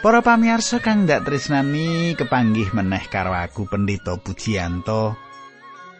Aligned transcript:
Para 0.00 0.24
pamirsa 0.24 0.80
kang 0.80 1.04
ndak 1.04 1.28
tresnani 1.28 2.16
kepanggih 2.16 2.72
meneh 2.72 3.04
karo 3.12 3.36
aku 3.36 3.68
Pendeta 3.68 4.16
Pujiyanto. 4.16 5.12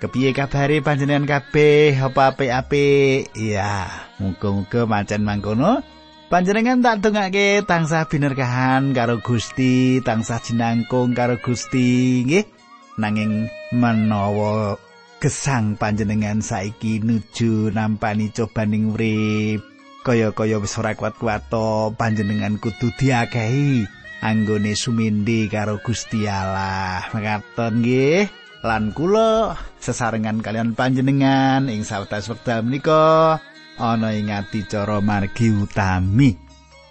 Kepiye 0.01 0.33
kabare 0.33 0.81
panjenengan 0.81 1.29
kabeh? 1.29 2.01
Apa 2.01 2.33
apik-apik? 2.33 3.29
Ya, 3.37 4.09
muga-muga 4.17 4.89
mancen 4.89 5.21
mangkono. 5.21 5.85
Panjenengan 6.33 6.81
tak 6.81 7.05
dongake 7.05 7.61
tansah 7.69 8.09
binerkahan 8.09 8.97
karo 8.97 9.21
Gusti, 9.21 10.01
tansah 10.01 10.41
jinangkung 10.41 11.13
karo 11.13 11.37
Gusti, 11.37 12.25
nggih. 12.25 12.49
Nanging 12.97 13.53
menawa 13.77 14.81
gesang 15.21 15.77
panjenengan 15.77 16.41
saiki 16.41 17.05
nuju 17.05 17.69
nampani 17.77 18.33
cobaning 18.33 18.97
urip, 18.97 19.61
kaya-kaya 20.01 20.57
wis 20.61 20.77
ora 20.81 20.97
kuat-kuat 20.97 21.53
panjenengan 21.97 22.57
kudu 22.57 22.89
diakehi 22.97 23.85
anggone 24.21 24.77
sumindi 24.77 25.49
karo 25.49 25.81
Gusti 25.81 26.29
Allah. 26.29 27.05
Mekaten 27.13 27.81
nggih. 27.81 28.29
Lan 28.61 28.93
kula 28.93 29.57
sesarengan 29.81 30.45
kalian 30.45 30.77
panjenengan 30.77 31.73
ing 31.73 31.81
sawetawis 31.81 32.29
wekdal 32.29 32.61
menika 32.61 33.41
ana 33.81 34.13
ing 34.13 34.29
adicara 34.29 35.01
margi 35.01 35.49
utami. 35.49 36.37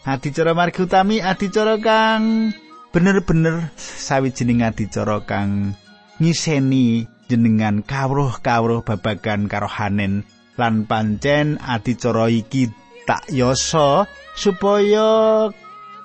Adicara 0.02 0.58
margi 0.58 0.82
utami 0.82 1.22
adicara 1.22 1.78
kang 1.78 2.50
bener-bener 2.90 3.70
sawijining 3.78 4.66
adicara 4.66 5.22
kang 5.22 5.78
ngiseni 6.18 7.06
jenengan 7.30 7.86
kawruh-kawruh 7.86 8.82
babagan 8.82 9.46
karohanen 9.46 10.26
lan 10.58 10.90
pancen 10.90 11.62
adicara 11.62 12.34
iki 12.34 12.74
tak 13.10 13.26
yoso 13.34 14.06
supaya 14.38 15.50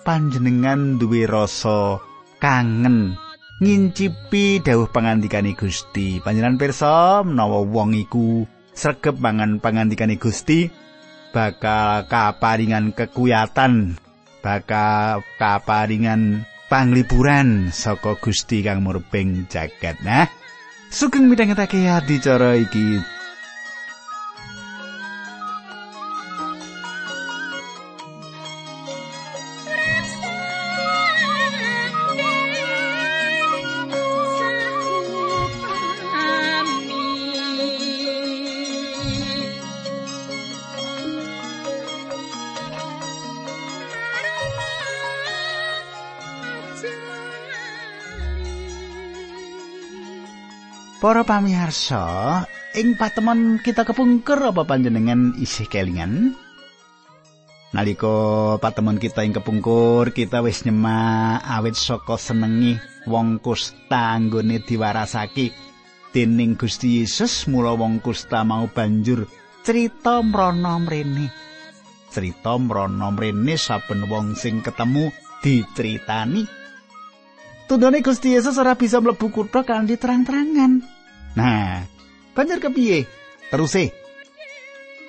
panjenengan 0.09 0.97
duwe 0.97 1.29
rasa 1.29 2.01
kangen 2.41 3.21
ngincipi 3.61 4.65
dawuh 4.65 4.89
pangandikane 4.89 5.53
Gusti. 5.53 6.25
Panjenengan 6.25 6.57
pirsa 6.57 7.21
menawa 7.21 7.61
wong 7.61 7.93
iku 7.93 8.49
sregep 8.73 9.21
mangan 9.21 9.61
pangandikane 9.61 10.17
Gusti 10.17 10.73
bakal 11.29 12.09
kaparingan 12.09 12.97
kekuyatan, 12.97 14.01
bakal 14.41 15.21
kaparingan 15.37 16.49
panglipuran 16.73 17.69
saka 17.69 18.17
Gusti 18.17 18.65
kang 18.65 18.81
murbeng 18.81 19.45
jagat. 19.53 20.01
Nah, 20.01 20.25
sugeng 20.89 21.29
midhangetake 21.29 21.85
adicara 21.85 22.57
iki 22.57 22.97
Para 51.05 51.21
pamirsa, 51.21 52.49
ing 52.73 52.97
patemon 52.97 53.61
kita 53.61 53.85
kepungkur 53.85 54.41
apa 54.41 54.65
panjenengan 54.65 55.37
isih 55.37 55.69
kelingan? 55.69 56.33
Nalika 57.77 58.57
patemon 58.57 58.97
kita 58.97 59.21
ing 59.21 59.37
kepungkur, 59.37 60.17
kita 60.17 60.41
wis 60.41 60.65
nyemak 60.65 61.45
awit 61.45 61.77
saka 61.77 62.17
senengi 62.17 62.81
wong 63.05 63.37
kusta 63.45 64.17
anggone 64.17 64.65
diwarasake 64.65 65.53
dening 66.17 66.57
Gusti 66.57 67.05
Yesus 67.05 67.53
mula 67.53 67.77
wong 67.77 68.01
kusta 68.01 68.41
mau 68.41 68.65
banjur 68.73 69.29
cerita 69.61 70.25
mrana 70.25 70.81
mrene. 70.81 71.29
Cerita 72.09 72.57
mrana 72.57 73.13
mrene 73.13 73.61
saben 73.61 74.09
wong 74.09 74.41
sing 74.41 74.65
ketemu 74.65 75.13
diceritani. 75.45 76.49
Tundone 77.69 78.01
Gusti 78.01 78.33
Yesus 78.33 78.57
ora 78.57 78.73
bisa 78.73 79.05
mlebu 79.05 79.29
kutha 79.29 79.69
kanthi 79.69 80.01
terang-terangan. 80.01 80.94
Nah, 81.35 81.83
banjur 82.35 82.63
kepiye? 82.63 83.07
Teruse. 83.51 83.91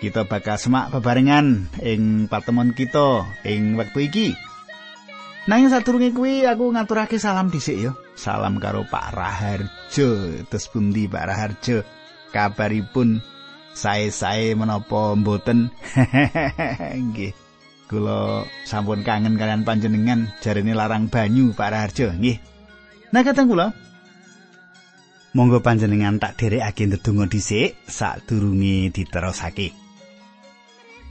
Kita 0.02 0.28
bakal 0.28 0.60
semak 0.60 0.92
bebarengan 0.92 1.72
ing 1.80 2.28
patemon 2.28 2.76
kita 2.76 3.26
ing 3.48 3.80
wektu 3.80 4.06
iki. 4.06 4.28
Nanging 5.46 5.70
sadurunge 5.70 6.10
kuwi 6.10 6.42
aku 6.50 6.74
ngaturake 6.74 7.22
salam 7.22 7.54
dhisik 7.54 7.78
ya. 7.78 7.92
Salam 8.18 8.58
karo 8.58 8.84
Pak 8.90 9.14
Raharjo. 9.14 10.42
Terus 10.50 10.66
pundi 10.74 11.06
Pak 11.06 11.26
Raharjo? 11.30 11.86
Kabaripun 12.34 13.22
sae-sae 13.78 14.58
menapa 14.58 15.14
mboten? 15.14 15.70
Nggih. 17.14 17.46
Kula 17.86 18.42
sampun 18.66 19.06
kangen 19.06 19.38
kalian 19.38 19.62
panjenengan 19.62 20.34
jarene 20.42 20.74
larang 20.74 21.06
banyu 21.06 21.54
Pak 21.54 21.70
Raharjo, 21.70 22.18
nggih. 22.18 22.42
Nah, 23.14 23.22
kateng 23.22 23.46
kula, 23.46 23.78
Monggo 25.36 25.60
panjenengan 25.60 26.16
tak 26.16 26.40
dherekake 26.40 26.88
ndedonga 26.88 27.28
dhisik 27.28 27.76
sadurunge 27.92 28.88
diterusake. 28.96 29.76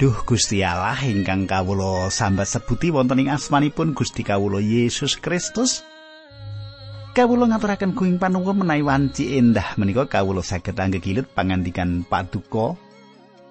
Duh 0.01 0.17
Gusti 0.25 0.65
Allah 0.65 0.97
ingkang 0.97 1.45
kawula 1.45 2.09
sambat 2.09 2.49
sebuti 2.49 2.89
wonten 2.89 3.21
ing 3.21 3.29
asmanipun 3.29 3.93
Gusti 3.93 4.25
kawula 4.25 4.65
Yesus 4.65 5.21
Kristus. 5.21 5.85
Kawula 7.13 7.53
ngaturaken 7.53 7.93
kuing 7.93 8.17
panuwun 8.17 8.65
menawi 8.65 8.81
wanci 8.81 9.37
endah 9.37 9.77
menika 9.77 10.09
kawula 10.09 10.41
saged 10.41 10.73
anggegilut 10.73 11.29
pangandikan 11.37 12.09
paduka. 12.09 12.81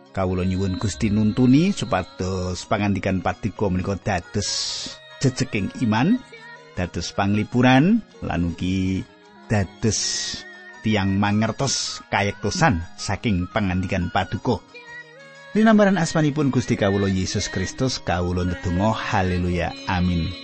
Kawula 0.10 0.42
nyuwun 0.42 0.82
Gusti 0.82 1.14
nuntuni 1.14 1.70
supados 1.70 2.66
pangandikan 2.66 3.22
paduka 3.22 3.70
menika 3.70 3.94
dados 4.02 4.50
jejeking 5.22 5.70
iman, 5.86 6.18
dados 6.74 7.14
panglipuran 7.14 8.02
lan 8.26 8.42
ugi 8.50 9.06
dados 9.54 10.02
tiang 10.84 11.16
mangertos 11.16 12.04
kayektosan 12.12 12.84
saking 13.00 13.48
pangandikan 13.48 14.12
paduka. 14.12 14.60
Dinambaran 15.56 15.96
asmanipun 15.96 16.52
Gusti 16.52 16.76
Kawulo 16.76 17.08
Yesus 17.08 17.48
Kristus 17.48 18.04
kawulo 18.04 18.44
ndedonga 18.44 18.92
haleluya 18.92 19.72
amin. 19.88 20.43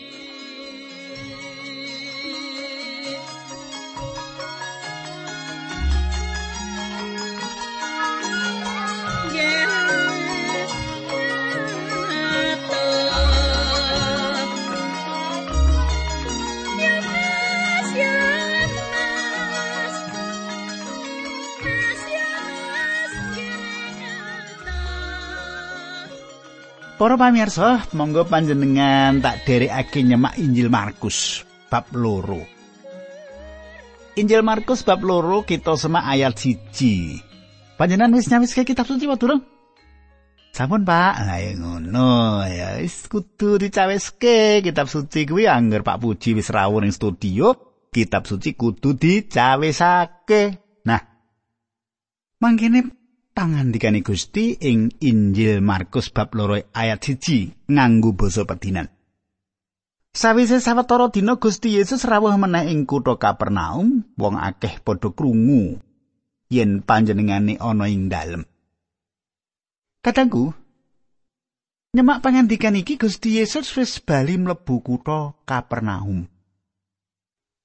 Para 27.10 27.26
pamirsa, 27.26 27.90
monggo 27.98 28.22
panjenengan 28.30 29.18
tak 29.18 29.42
dherekake 29.42 30.06
nyemak 30.06 30.38
Injil 30.38 30.70
Markus 30.70 31.42
bab 31.66 31.90
loro. 31.98 32.46
Injil 34.14 34.46
Markus 34.46 34.86
bab 34.86 35.02
loro 35.02 35.42
kita 35.42 35.74
semak 35.74 36.06
ayat 36.06 36.38
siji. 36.38 37.18
Panjenengan 37.82 38.14
wis 38.14 38.30
nyawiske 38.30 38.62
kitab 38.62 38.86
suci 38.86 39.10
wae 39.10 39.18
durung? 39.18 39.42
Sampun, 40.54 40.86
Pak. 40.86 41.26
Lah 41.26 41.42
ngono 41.58 42.46
ya 42.46 42.78
wis 42.78 43.10
kudu 43.10 43.58
dicaweske 43.58 44.62
kitab 44.62 44.86
suci 44.86 45.26
kuwi 45.26 45.50
angger 45.50 45.82
Pak 45.82 45.98
Puji 45.98 46.38
wis 46.38 46.54
rawuh 46.54 46.78
ning 46.78 46.94
studio, 46.94 47.58
kitab 47.90 48.30
suci 48.30 48.54
kudu 48.54 48.94
dicawesake. 48.94 50.62
Nah, 50.86 51.02
mangkene 52.38 52.99
pangandikane 53.40 54.04
Gusti 54.04 54.60
ing 54.60 54.92
Injil 55.00 55.64
Markus 55.64 56.12
bab 56.12 56.36
loro 56.36 56.60
ayat 56.60 57.00
siji 57.00 57.48
nganggo 57.72 58.12
basa 58.12 58.44
pedinan. 58.44 58.92
Sawise 60.12 60.60
sawetara 60.60 61.08
dina 61.08 61.40
Gusti 61.40 61.80
Yesus 61.80 62.04
rawuh 62.04 62.36
meneh 62.36 62.68
ing 62.68 62.84
kutha 62.84 63.16
Kapernaum, 63.16 64.04
wong 64.20 64.36
akeh 64.36 64.84
padha 64.84 65.16
krungu 65.16 65.80
yen 66.52 66.84
panjenengane 66.84 67.56
ana 67.64 67.88
ing 67.88 68.12
dalem. 68.12 68.44
Katanggu, 70.04 70.52
nyemak 71.96 72.20
pangandikan 72.20 72.76
iki 72.76 73.00
Gusti 73.00 73.40
Yesus 73.40 73.72
wis 73.80 74.04
bali 74.04 74.36
mlebu 74.36 74.84
kutha 74.84 75.40
Kapernaum. 75.48 76.28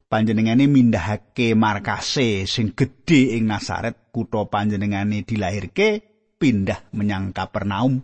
Panjenengane 0.08 0.68
mindhahake 0.70 1.56
markase 1.58 2.46
sing 2.46 2.72
gedhe 2.72 3.34
ing 3.34 3.48
Nasaret 3.48 4.14
kutha 4.14 4.46
panjenengane 4.46 5.26
dilahirke 5.26 6.02
pindah 6.38 6.90
menyang 6.94 7.34
Kapernaum. 7.34 8.02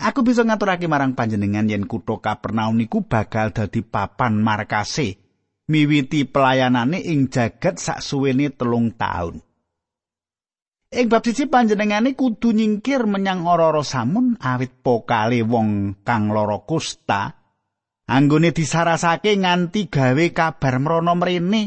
Aku 0.00 0.24
bisa 0.24 0.40
ngaturake 0.48 0.88
marang 0.88 1.12
panjenengan 1.12 1.68
yen 1.68 1.84
kutha 1.84 2.20
Kapernaum 2.20 2.76
niku 2.76 3.04
bakal 3.04 3.52
dadi 3.52 3.84
papan 3.84 4.40
markase 4.40 5.20
miwiti 5.70 6.26
pelayanane 6.26 6.98
ing 6.98 7.30
jagat 7.30 7.78
saksuwene 7.78 8.50
telung 8.52 8.90
taun. 8.98 9.38
Ing 10.90 11.06
bab 11.06 11.22
siji 11.22 11.46
panjenengane 11.46 12.18
kudu 12.18 12.50
nyingkir 12.50 13.06
menyang 13.06 13.46
ora-ora 13.46 13.86
samun 13.86 14.34
awit 14.42 14.82
pokale 14.82 15.38
wong 15.46 16.02
kang 16.02 16.34
lara 16.34 16.58
kusta 16.66 17.39
anggone 18.10 18.50
disarasake 18.50 19.38
nganti 19.38 19.86
gawe 19.86 20.26
kabar 20.34 20.82
mrono 20.82 21.14
mrene 21.14 21.62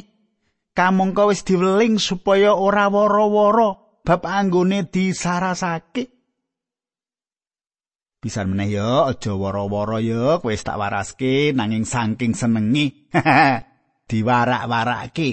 kamangka 0.76 1.24
wis 1.32 1.48
diweling 1.48 1.96
supaya 1.96 2.52
ora 2.52 2.92
woro-woro 2.92 4.02
bab 4.04 4.28
anggone 4.28 4.92
disarasake. 4.92 6.12
Pisan 8.20 8.56
meneh 8.56 8.80
ya 8.80 9.08
aja 9.08 9.36
woro-woro 9.36 10.00
ya 10.00 10.40
kowe 10.40 10.56
tak 10.56 10.80
waraske 10.80 11.52
nanging 11.56 11.88
saking 11.88 12.36
senengi. 12.36 13.12
Diwarak-warake. 14.10 15.30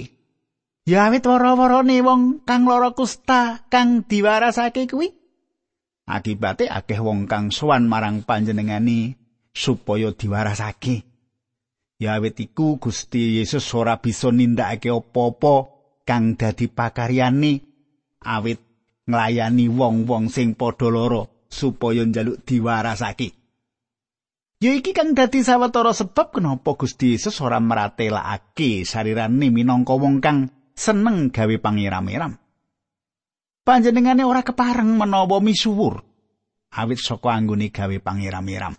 Ya 0.87 1.07
awit 1.07 1.23
woro-worone 1.27 1.99
wong 2.03 2.43
kang 2.47 2.67
lara 2.67 2.91
kusta 2.95 3.67
kang 3.67 4.07
diwarasake 4.07 4.87
kuwi. 4.91 5.07
Akibate 6.07 6.67
akeh 6.67 6.99
wong 6.99 7.31
kang 7.31 7.53
sowan 7.53 7.87
marang 7.87 8.27
panjenengani 8.27 9.20
supaya 9.51 10.15
diwarasake 10.15 11.11
Ya 12.01 12.17
awit 12.17 12.41
iku 12.41 12.81
Gusti 12.81 13.37
Yesus 13.37 13.61
ora 13.77 14.01
bisa 14.01 14.33
nindakake 14.33 14.89
apa-apa 14.89 15.69
kang 16.01 16.33
dadi 16.33 16.65
pakaryane 16.65 17.61
awit 18.25 18.57
nglayani 19.05 19.69
wong-wong 19.69 20.33
sing 20.33 20.57
padha 20.57 20.89
lara 20.89 21.29
supaya 21.45 22.01
njaluk 22.01 22.41
diwarasake. 22.41 23.37
Ya 24.65 24.73
iki 24.73 24.97
kang 24.97 25.13
dadi 25.13 25.45
sawetara 25.45 25.93
sebab 25.93 26.41
kenapa 26.41 26.73
Gusti 26.73 27.13
Yesus 27.13 27.37
ora 27.37 27.61
meratelakake 27.61 28.81
sarirane 28.81 29.53
minangka 29.53 29.93
wong 29.93 30.25
kang 30.25 30.49
seneng 30.73 31.29
gawe 31.29 31.55
pangeram-eram. 31.61 32.33
Panjenengane 33.61 34.25
ora 34.25 34.41
kepareng 34.41 34.97
menawa 34.97 35.37
misuwur 35.37 36.01
awit 36.73 36.97
saka 36.97 37.29
anggone 37.29 37.69
gawe 37.69 37.97
pangeram-eram. 38.01 38.73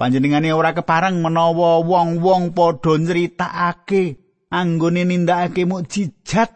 Panjenengane 0.00 0.48
ora 0.56 0.72
kepareng 0.72 1.20
menawa 1.20 1.84
wong-wong 1.84 2.56
padha 2.56 2.96
nyritakake 2.96 4.16
anggone 4.48 5.04
nindakake 5.04 5.68
mukjizat. 5.68 6.48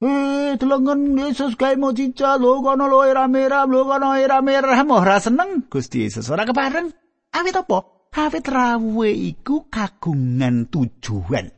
Eh, 0.00 0.56
delongen 0.56 1.12
Yesus 1.20 1.60
gawe 1.60 1.76
mukjizat 1.76 2.40
lho 2.40 2.64
kono 2.64 2.88
lho 2.88 3.04
rame-rame 3.04 3.68
lho 3.68 3.84
kono 3.84 4.16
rame-rame 4.16 4.92
ora 4.96 5.20
seneng 5.20 5.68
Gusti 5.68 6.08
Yesus 6.08 6.32
ora 6.32 6.48
kepareng. 6.48 6.88
Awit 7.36 7.60
apa? 7.60 7.78
Awit 8.16 8.48
rawuhe 8.48 9.12
iku 9.12 9.68
kagungan 9.68 10.72
tujuan. 10.72 11.52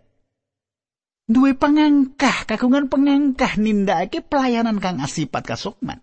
Duwe 1.31 1.55
pengangkah, 1.55 2.51
kagungan 2.51 2.91
pengangkah 2.91 3.55
nindakake 3.63 4.27
pelayanan 4.27 4.83
kang 4.83 4.99
asipat 4.99 5.47
kasukman. 5.47 6.03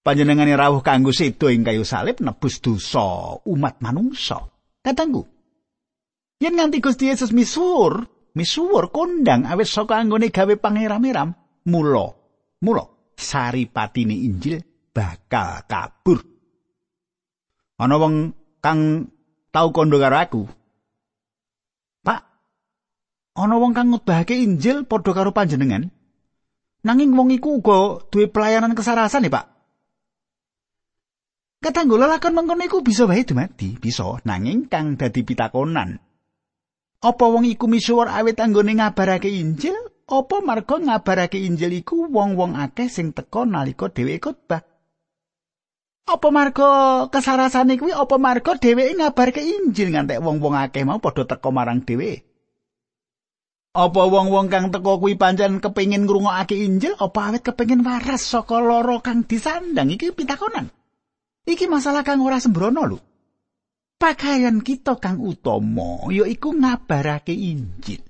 Panjenengane 0.00 0.56
rawuh 0.56 0.80
kanggo 0.80 1.12
sedo 1.12 1.52
ing 1.52 1.64
kayu 1.64 1.84
salib 1.84 2.20
nebus 2.24 2.60
dosa 2.64 3.36
umat 3.44 3.80
manungsa. 3.84 4.40
Katanggu. 4.80 5.28
Yen 6.40 6.56
nganti 6.56 6.80
Gusti 6.80 7.12
Yesus 7.12 7.36
misuwur, 7.36 8.08
misuwur 8.32 8.88
kondang 8.88 9.44
awet 9.44 9.68
saka 9.68 10.00
anggone 10.00 10.32
gawe 10.32 10.56
pangeram-eram, 10.56 11.36
mula, 11.68 12.16
mula 12.64 12.84
saripatine 13.12 14.16
Injil 14.16 14.64
bakal 14.96 15.68
kabur. 15.68 16.24
Ana 17.76 18.00
wong 18.00 18.32
kang 18.64 19.12
tau 19.52 19.68
kondo 19.68 20.00
karo 20.00 20.16
aku. 20.16 20.42
Pak, 22.00 22.20
ana 23.36 23.60
wong 23.60 23.76
kang 23.76 23.92
ngutbahake 23.92 24.40
Injil 24.40 24.88
padha 24.88 25.12
karo 25.12 25.36
panjenengan. 25.36 25.92
Nanging 26.80 27.12
wong 27.12 27.36
iku 27.36 27.60
uga 27.60 28.00
duwe 28.08 28.32
pelayanan 28.32 28.72
kesarasan 28.72 29.28
ya, 29.28 29.36
Pak. 29.36 29.59
Katanggo 31.60 32.00
lelakon 32.00 32.32
mengkono 32.32 32.64
iku 32.64 32.80
bisa 32.80 33.04
wae 33.04 33.20
dumadi, 33.20 33.76
bisa 33.76 34.16
nanging 34.24 34.72
kang 34.72 34.96
dadi 34.96 35.20
pitakonan. 35.20 36.00
Apa 37.04 37.24
wong 37.28 37.44
iku 37.44 37.68
misuwur 37.68 38.08
awit 38.08 38.40
anggone 38.40 38.80
ngabarake 38.80 39.28
Injil? 39.28 39.76
Apa 40.08 40.40
marga 40.40 40.80
ngabarake 40.80 41.36
Injil 41.36 41.84
iku 41.84 42.08
wong-wong 42.08 42.56
akeh 42.56 42.88
sing 42.88 43.12
teka 43.12 43.44
nalika 43.44 43.92
dheweke 43.92 44.24
khotbah? 44.24 44.64
Apa 46.08 46.28
marga 46.32 46.68
kesarasane 47.12 47.76
kuwi 47.76 47.92
apa 47.92 48.16
marga 48.16 48.56
dheweke 48.56 48.96
ngabarke 48.96 49.44
Injil 49.44 49.92
ngantek 49.92 50.24
wong-wong 50.24 50.56
akeh 50.56 50.88
mau 50.88 50.96
padha 50.96 51.28
teka 51.28 51.52
marang 51.52 51.84
dheweke? 51.84 52.24
Apa 53.76 54.02
wong-wong 54.08 54.48
kang 54.48 54.72
teka 54.72 54.96
kuwi 54.96 55.20
pancen 55.20 55.60
kepengin 55.60 56.08
ngrungokake 56.08 56.56
Injil 56.56 56.96
apa 56.96 57.20
awit 57.28 57.44
kepengin 57.44 57.84
waras 57.84 58.24
saka 58.24 58.64
lara 58.64 58.96
kang 59.04 59.28
disandang 59.28 59.92
iki 59.92 60.16
pitakonan? 60.16 60.72
Iki 61.48 61.66
masalah 61.68 62.04
kang 62.04 62.20
ora 62.20 62.40
sembrono 62.42 62.82
lho. 62.84 62.98
Pakaian 64.00 64.64
kita 64.64 64.96
kang 64.96 65.20
utama 65.20 66.08
yaiku 66.08 66.56
ngabarake 66.56 67.36
Injil. 67.36 68.00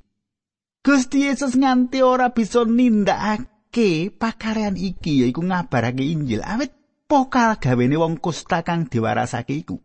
Gusti 0.80 1.26
Yesus 1.26 1.58
nganti 1.58 2.00
ora 2.00 2.30
bisa 2.30 2.62
nindakake 2.62 4.14
pakaryan 4.14 4.78
iki 4.78 5.26
yaiku 5.26 5.42
ngabarake 5.42 6.06
Injil 6.06 6.46
awit 6.46 6.72
pokal 7.10 7.58
gawene 7.58 7.98
wong 7.98 8.22
kusta 8.22 8.62
kang 8.62 8.86
diwarasake 8.86 9.54
iku. 9.58 9.76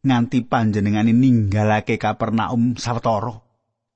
Nganti 0.00 0.44
panjenengane 0.44 1.12
ninggalake 1.12 2.00
Kapernaum 2.00 2.76
sawetara 2.76 3.50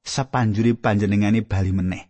sapanjure 0.04 0.76
panjenengane 0.76 1.40
bali 1.40 1.72
meneh. 1.72 2.04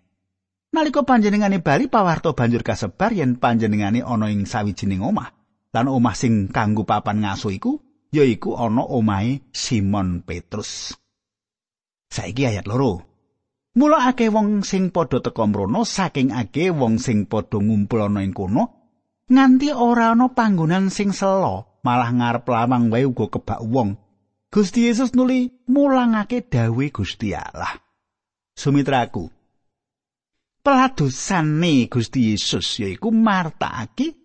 Nalika 0.75 1.07
panjenengane 1.07 1.63
bali 1.63 1.87
pawarto 1.87 2.35
banjur 2.35 2.67
kasebar 2.67 3.15
yen 3.15 3.39
panjenengane 3.39 4.03
ana 4.03 4.27
ing 4.27 4.43
sawijining 4.43 5.07
omah. 5.07 5.31
Lan 5.75 5.91
omah 5.91 6.15
sing 6.15 6.49
kanggo 6.55 6.87
papan 6.87 7.27
ngaso 7.27 7.51
iku 7.51 7.83
yaiku 8.15 8.55
ana 8.55 8.87
omahe 8.87 9.51
Simon 9.51 10.23
Petrus. 10.23 10.95
Saiki 12.07 12.47
ayat 12.47 12.71
loro. 12.71 13.03
Mula 13.75 14.07
akeh 14.07 14.31
wong 14.31 14.63
sing 14.63 14.95
padha 14.95 15.19
teka 15.19 15.51
mrono 15.51 15.83
saking 15.83 16.31
akeh 16.31 16.71
wong 16.71 17.03
sing 17.03 17.27
padha 17.27 17.59
ngumpul 17.59 18.07
ana 18.07 18.23
ing 18.23 18.31
kono 18.31 18.87
nganti 19.27 19.75
ora 19.75 20.15
ana 20.15 20.31
panggonan 20.31 20.95
sing 20.95 21.11
selo 21.11 21.83
malah 21.83 22.15
ngarep 22.15 22.47
lawang 22.47 22.87
wae 22.95 23.03
uga 23.03 23.27
kebak 23.35 23.61
wong. 23.67 23.99
Gusti 24.55 24.87
Yesus 24.87 25.11
nuli 25.19 25.51
mulangake 25.67 26.47
dawe 26.47 26.87
Gusti 26.95 27.35
Allah. 27.35 27.75
Sumitraku. 28.55 29.27
Peladosane 30.63 31.91
Gusti 31.91 32.31
Yesus 32.31 32.79
yaiku 32.79 33.11
martakake 33.11 34.24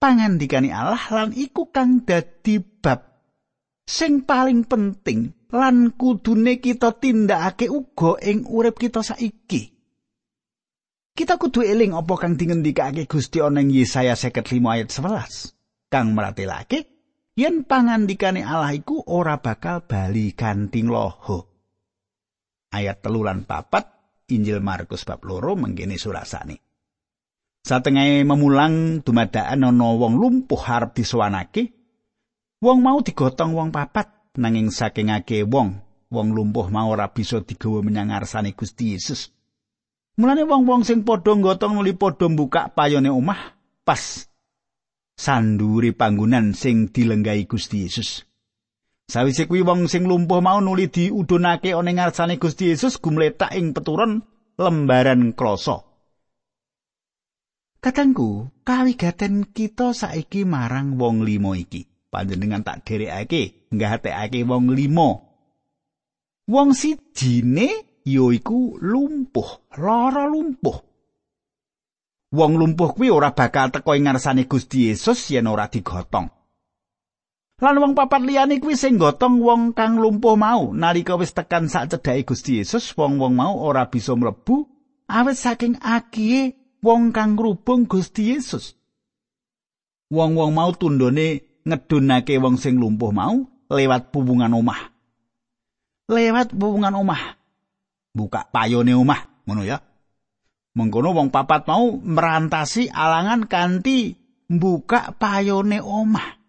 pangandikane 0.00 0.72
Allah 0.72 1.04
lan 1.12 1.36
iku 1.36 1.68
kang 1.68 2.02
dadi 2.08 2.58
bab 2.58 3.04
sing 3.84 4.24
paling 4.24 4.64
penting 4.64 5.36
lan 5.52 5.92
kudune 5.94 6.58
kita 6.58 6.96
tindakake 6.96 7.68
uga 7.68 8.16
ing 8.24 8.48
urip 8.48 8.80
kita 8.80 9.04
saiki. 9.04 9.76
Kita 11.10 11.36
kudu 11.36 11.60
eling 11.60 11.92
apa 11.92 12.14
kang 12.16 12.38
dingendikake 12.38 13.04
Gusti 13.04 13.44
ana 13.44 13.60
ing 13.60 13.68
Yesaya 13.68 14.16
55 14.16 14.56
ayat 14.56 14.88
11. 14.88 15.92
Kang 15.92 16.14
meratelake 16.16 16.86
yen 17.34 17.66
pangandikane 17.66 18.46
Allah 18.46 18.72
iku 18.72 19.04
ora 19.10 19.36
bakal 19.42 19.84
bali 19.84 20.32
kanthi 20.32 20.86
loho. 20.86 21.50
Ayat 22.70 23.02
telulan 23.02 23.42
papat 23.44 23.84
Injil 24.30 24.62
Markus 24.62 25.02
bab 25.02 25.26
loro 25.26 25.58
mengkene 25.58 25.98
surasane. 25.98 26.69
Satengahe 27.60 28.24
memulang 28.24 29.04
dumadakan 29.04 29.68
ana 29.68 29.88
wong 29.92 30.16
lumpuh 30.16 30.60
arep 30.64 30.96
disowanake. 30.96 31.76
Wong 32.60 32.78
mau 32.80 33.00
digotong 33.00 33.56
wong 33.56 33.68
papat 33.72 34.32
nanging 34.36 34.72
saking 34.72 35.12
akeh 35.12 35.44
wong, 35.48 35.80
wong 36.12 36.28
lumpuh 36.32 36.68
mau 36.68 36.92
ora 36.92 37.08
bisa 37.12 37.40
digawa 37.40 37.80
menyang 37.84 38.12
ngarsane 38.12 38.52
Gusti 38.52 38.96
Yesus. 38.96 39.32
Mulane 40.20 40.44
wong-wong 40.44 40.84
sing 40.84 41.00
padha 41.00 41.32
nggotong 41.32 41.80
nuli 41.80 41.96
padha 41.96 42.28
mbukak 42.28 42.76
payone 42.76 43.08
omah 43.08 43.56
pas 43.88 44.28
sanduri 45.16 45.96
panggonan 45.96 46.52
sing 46.52 46.92
dilenggahi 46.92 47.48
Gusti 47.48 47.88
Yesus. 47.88 48.28
Sawise 49.08 49.48
kuwi 49.48 49.64
wong 49.64 49.88
sing 49.88 50.04
lumpuh 50.04 50.44
mau 50.44 50.60
nuli 50.60 50.92
diudunake 50.92 51.72
ana 51.72 51.90
ngarsane 51.96 52.36
Gusti 52.36 52.68
Yesus 52.68 53.00
gumletak 53.00 53.56
ing 53.56 53.72
peturon 53.72 54.20
lembaran 54.60 55.32
kloso. 55.32 55.89
Katangku, 57.80 58.52
kawigaten 58.60 59.48
kita 59.56 59.96
saiki 59.96 60.44
marang 60.44 61.00
wong 61.00 61.24
limo 61.24 61.56
iki. 61.56 61.88
Panjenengan 62.12 62.60
tak 62.60 62.84
dherekake, 62.84 63.72
nggatekake 63.72 64.44
wong 64.44 64.72
limo. 64.76 65.10
Wong 66.44 66.76
sijine 66.76 68.00
yaiku 68.04 68.76
lumpuh, 68.76 69.72
lara 69.80 70.28
lumpuh. 70.28 70.90
wong 72.30 72.52
lumpuh 72.62 72.94
kuwi 72.94 73.10
ora 73.10 73.34
bakal 73.34 73.74
teka 73.74 73.90
ing 73.98 74.06
ngarsane 74.06 74.46
Gusti 74.46 74.86
Yesus 74.90 75.18
yen 75.34 75.50
ora 75.50 75.66
digotong. 75.66 76.30
Lan 77.60 77.76
wong 77.76 77.92
papat 77.92 78.24
liyane 78.24 78.56
kuwi 78.62 78.78
sing 78.78 78.96
gotong 78.96 79.42
wong 79.42 79.76
kang 79.76 80.00
lumpuh 80.00 80.38
mau 80.38 80.72
nalika 80.72 81.18
wis 81.20 81.36
tekan 81.36 81.68
sak 81.68 81.92
cedhake 81.92 82.24
Gusti 82.24 82.62
Yesus 82.62 82.96
wong-wong 82.96 83.36
mau 83.36 83.60
ora 83.60 83.90
bisa 83.92 84.16
mlebu 84.16 84.64
awet 85.10 85.36
saking 85.36 85.76
akihe 85.82 86.56
wong 86.80 87.12
kang 87.14 87.36
ngrubung 87.36 87.86
Gusti 87.86 88.34
Yesus. 88.34 88.76
Wong-wong 90.10 90.50
mau 90.50 90.74
tundone 90.74 91.60
ngedunake 91.62 92.40
wong 92.42 92.58
sing 92.58 92.80
lumpuh 92.80 93.14
mau 93.14 93.46
lewat 93.70 94.10
pubungan 94.10 94.50
omah. 94.50 94.90
Lewat 96.10 96.50
pubungan 96.50 96.90
omah. 96.98 97.38
Buka 98.10 98.50
payone 98.50 98.90
omah, 98.90 99.46
ngono 99.46 99.62
ya. 99.62 99.78
Mengkono 100.74 101.14
wong 101.14 101.30
papat 101.30 101.70
mau 101.70 101.94
merantasi 101.94 102.90
alangan 102.90 103.46
kanthi 103.46 104.18
mbuka 104.50 105.14
payone 105.14 105.78
omah. 105.78 106.42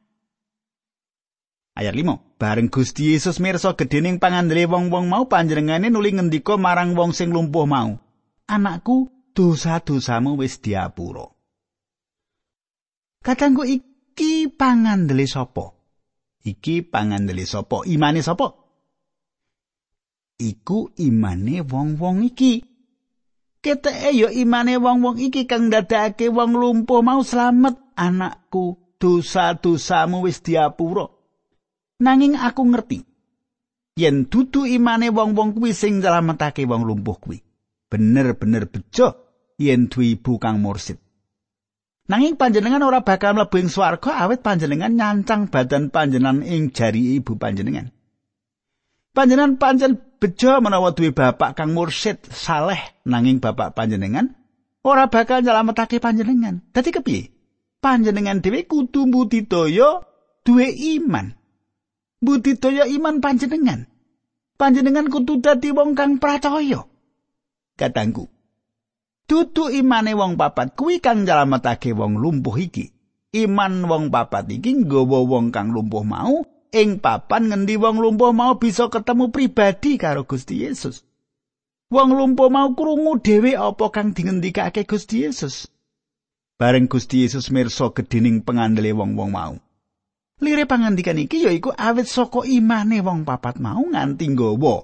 Ayat 1.78 1.94
5. 1.94 2.42
Bareng 2.42 2.74
Gusti 2.74 3.14
Yesus 3.14 3.38
mirsa 3.38 3.78
gedhening 3.78 4.18
pangandele 4.18 4.66
wong-wong 4.66 5.06
mau 5.06 5.30
panjenengane 5.30 5.94
nuli 5.94 6.18
ngendika 6.18 6.58
marang 6.58 6.98
wong 6.98 7.14
sing 7.14 7.30
lumpuh 7.30 7.70
mau. 7.70 8.02
Anakku, 8.50 9.08
dosa-dosamu 9.36 10.38
wis 10.40 10.62
diapura. 10.62 11.28
Katanggu 13.22 13.64
iki 13.66 14.50
pangandele 14.50 15.30
sapa? 15.30 15.78
Iki 16.42 16.90
pangandele 16.90 17.46
sapa? 17.46 17.86
Imane 17.86 18.26
sapa? 18.26 18.58
Iku 20.42 20.90
imane 20.98 21.62
wong-wong 21.62 22.26
iki. 22.26 22.66
Keteke 23.62 24.10
ya 24.18 24.34
imane 24.34 24.82
wong-wong 24.82 25.22
iki 25.22 25.46
kang 25.46 25.70
ndadekake 25.70 26.34
wong 26.34 26.58
lumpuh 26.58 27.06
mau 27.06 27.22
slamet. 27.22 27.78
Anakku, 27.94 28.98
dosa-dosamu 28.98 30.26
wis 30.26 30.42
diapura. 30.42 31.06
Nanging 32.02 32.34
aku 32.34 32.66
ngerti 32.66 33.06
yen 34.02 34.26
dudu 34.26 34.66
imane 34.66 35.14
wong-wong 35.14 35.54
kuwi 35.54 35.78
sing 35.78 36.02
nyelametake 36.02 36.66
wong 36.66 36.88
lumpuh 36.88 37.18
kuwi. 37.22 37.38
Bener-bener 37.92 38.72
bejo 38.72 39.20
yen 39.60 39.92
duwe 39.92 40.16
ibu 40.16 40.40
kang 40.40 40.64
mursid. 40.64 40.96
Nanging 42.08 42.40
panjenengan 42.40 42.88
ora 42.88 43.04
bakal 43.04 43.36
mlebu 43.36 43.60
ing 43.60 43.68
swarga 43.68 44.24
awit 44.24 44.40
panjenengan 44.40 44.96
nyancang 44.96 45.52
badan 45.52 45.92
panjenengan 45.92 46.40
ing 46.48 46.72
jari 46.72 47.20
ibu 47.20 47.36
panjenengan. 47.36 47.92
Panjenengan 49.12 49.60
pancen 49.60 50.00
bejo 50.24 50.64
menawa 50.64 50.96
duwe 50.96 51.12
bapak 51.12 51.60
kang 51.60 51.76
mursid 51.76 52.24
saleh 52.32 52.80
nanging 53.04 53.44
bapak 53.44 53.76
panjenengan 53.76 54.40
ora 54.88 55.12
bakal 55.12 55.44
nyelametake 55.44 56.00
panjenengan. 56.00 56.64
Dadi 56.72 56.96
kepiye? 56.96 57.36
Panjenengan 57.84 58.40
dhewe 58.40 58.64
kudu 58.64 59.12
mbudidaya 59.12 60.08
duwe 60.48 60.68
iman. 60.96 61.36
budidaya 62.22 62.86
iman 62.86 63.20
panjenengan. 63.20 63.90
Panjenengan 64.56 65.10
kudu 65.10 65.42
dadi 65.42 65.74
wong 65.74 65.98
kang 65.98 66.22
percaya. 66.22 66.86
Katangku. 67.80 68.30
Dudu 69.32 69.72
imane 69.72 70.12
wong 70.12 70.36
papat 70.36 70.76
kuwi 70.76 71.00
kang 71.00 71.24
nyelametake 71.24 71.96
wong 71.96 72.20
lumpuh 72.20 72.60
iki. 72.60 72.92
Iman 73.32 73.88
wong 73.88 74.12
papat 74.12 74.52
iki 74.52 74.84
nggawa 74.84 75.24
wong 75.24 75.56
kang 75.56 75.72
lumpuh 75.72 76.04
mau 76.04 76.44
ing 76.72 77.00
papan 77.00 77.48
ngendi 77.48 77.80
wong 77.80 78.04
lumpuh 78.04 78.36
mau 78.36 78.60
bisa 78.60 78.92
ketemu 78.92 79.32
pribadi 79.32 79.96
karo 79.96 80.28
Gusti 80.28 80.68
Yesus. 80.68 81.08
Wong 81.92 82.12
lumpuh 82.16 82.52
mau 82.52 82.76
krungu 82.76 83.24
dhewe 83.24 83.56
apa 83.56 83.88
kang 83.92 84.12
dingendikake 84.12 84.84
Gusti 84.84 85.28
Yesus. 85.28 85.68
Bareng 86.60 86.92
Gusti 86.92 87.24
Yesus 87.24 87.52
mirsa 87.52 87.92
gedhening 87.96 88.44
pangandele 88.44 88.92
wong-wong 88.96 89.32
mau. 89.32 89.56
Lire 90.42 90.66
pangandikan 90.66 91.20
iki 91.20 91.48
yaiku 91.48 91.72
awit 91.76 92.08
saka 92.08 92.44
imane 92.48 93.00
wong 93.00 93.24
papat 93.24 93.64
mau 93.64 93.80
nganti 93.80 94.28
nggawa 94.28 94.76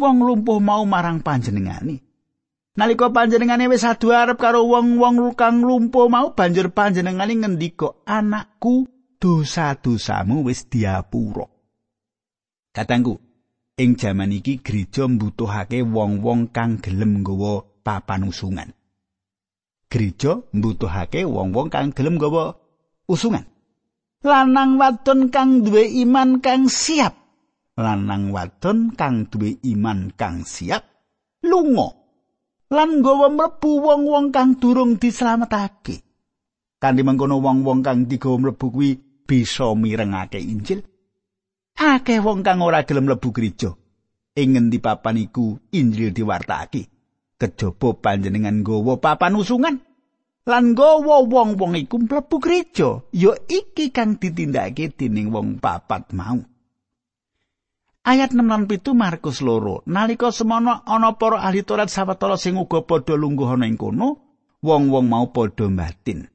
wong 0.00 0.16
lumpuh 0.24 0.60
mau 0.64 0.84
marang 0.88 1.20
panjenengane. 1.20 2.11
Nalika 2.72 3.12
panjenengane 3.12 3.68
wis 3.68 3.84
adu 3.84 4.16
arep 4.16 4.40
karo 4.40 4.64
wong-wong 4.64 5.36
kang 5.36 5.60
lumpuh 5.60 6.08
mau 6.08 6.32
banjur 6.32 6.72
panjenengane 6.72 7.36
ngendika, 7.36 8.00
"Anakku, 8.08 8.88
dosa-dosamu 9.20 10.48
wis 10.48 10.64
diapura." 10.72 11.44
Katangku, 12.72 13.20
ing 13.76 14.00
jaman 14.00 14.32
iki 14.32 14.64
gereja 14.64 15.04
mbutuhake 15.04 15.84
wong-wong 15.84 16.48
kang 16.48 16.80
gelem 16.80 17.20
nggawa 17.20 17.84
papan 17.84 18.24
usungan. 18.24 18.72
Gereja 19.92 20.40
mbutuhake 20.56 21.28
wong-wong 21.28 21.68
kang 21.68 21.92
gelem 21.92 22.16
nggawa 22.16 22.56
usungan. 23.04 23.52
lanang 24.22 24.78
wadon 24.78 25.34
kang 25.34 25.66
duwe 25.66 25.82
iman 26.06 26.38
kang 26.38 26.70
siap 26.70 27.18
lanang 27.74 28.30
wadon 28.30 28.94
kang 28.94 29.26
duwe 29.26 29.58
iman 29.66 30.14
kang 30.14 30.46
siap 30.46 30.86
lunga 31.42 32.01
lan 32.72 33.04
nggawa 33.04 33.28
mlebu 33.28 33.70
wong-wong 33.84 34.32
kang 34.32 34.56
durung 34.56 34.96
dislametake. 34.96 36.00
Kanthi 36.80 37.04
mengkono 37.04 37.38
wong-wong 37.44 37.84
kang 37.84 38.08
digawa 38.08 38.48
mlebu 38.48 38.66
kuwi 38.72 38.90
bisa 39.28 39.68
mirengake 39.76 40.40
Injil. 40.40 40.80
Akeh 41.76 42.24
wong 42.24 42.40
kang 42.40 42.64
ora 42.64 42.88
gelem 42.88 43.12
mlebu 43.12 43.28
gereja. 43.28 43.76
Ing 44.32 44.56
ngendi 44.56 44.80
papan 44.80 45.20
iku 45.20 45.60
Injil 45.76 46.16
diwartake 46.16 46.88
kejaba 47.36 47.92
panjenengan 48.00 48.64
nggawa 48.64 48.96
papan 48.96 49.36
usungan? 49.36 49.76
Lan 50.48 50.72
nggawa 50.72 51.28
wong-wong 51.28 51.76
iku 51.76 52.00
mlebu 52.00 52.40
gereja 52.40 53.04
ya 53.12 53.36
iki 53.52 53.92
kang 53.92 54.16
ditindakake 54.16 54.96
dening 54.96 55.28
wong 55.28 55.60
papat 55.60 56.08
mau 56.16 56.40
Ayat 58.02 58.34
6 58.34 58.42
lan 58.42 58.66
7 58.66 58.98
Markus 58.98 59.38
loro. 59.46 59.86
Nalika 59.86 60.34
semono 60.34 60.82
ana 60.82 61.14
para 61.14 61.38
ahli 61.46 61.62
Taurat 61.62 61.86
sawetara 61.86 62.34
sing 62.34 62.58
uga 62.58 62.82
padha 62.82 63.14
lungguh 63.14 63.46
ana 63.46 63.70
ing 63.70 63.78
kono 63.78 64.18
wong-wong 64.58 65.06
mau 65.06 65.30
padha 65.30 65.70
batin 65.70 66.26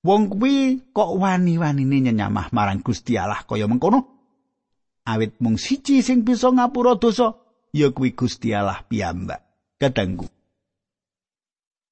Wong 0.00 0.32
kuwi 0.32 0.80
kok 0.96 1.12
wani-wanine 1.20 2.00
nyenyamah 2.00 2.48
marang 2.56 2.80
Gusti 2.80 3.20
Allah 3.20 3.44
kaya 3.44 3.68
mengkono? 3.68 4.08
Awit 5.04 5.36
mung 5.44 5.60
siji 5.60 6.00
sing 6.00 6.24
bisa 6.24 6.48
ngapura 6.48 6.96
dosa 6.96 7.36
ya 7.76 7.92
kuwi 7.92 8.16
Gusti 8.16 8.56
Allah 8.56 8.80
piyambak. 8.88 9.44
Kadangku 9.76 10.24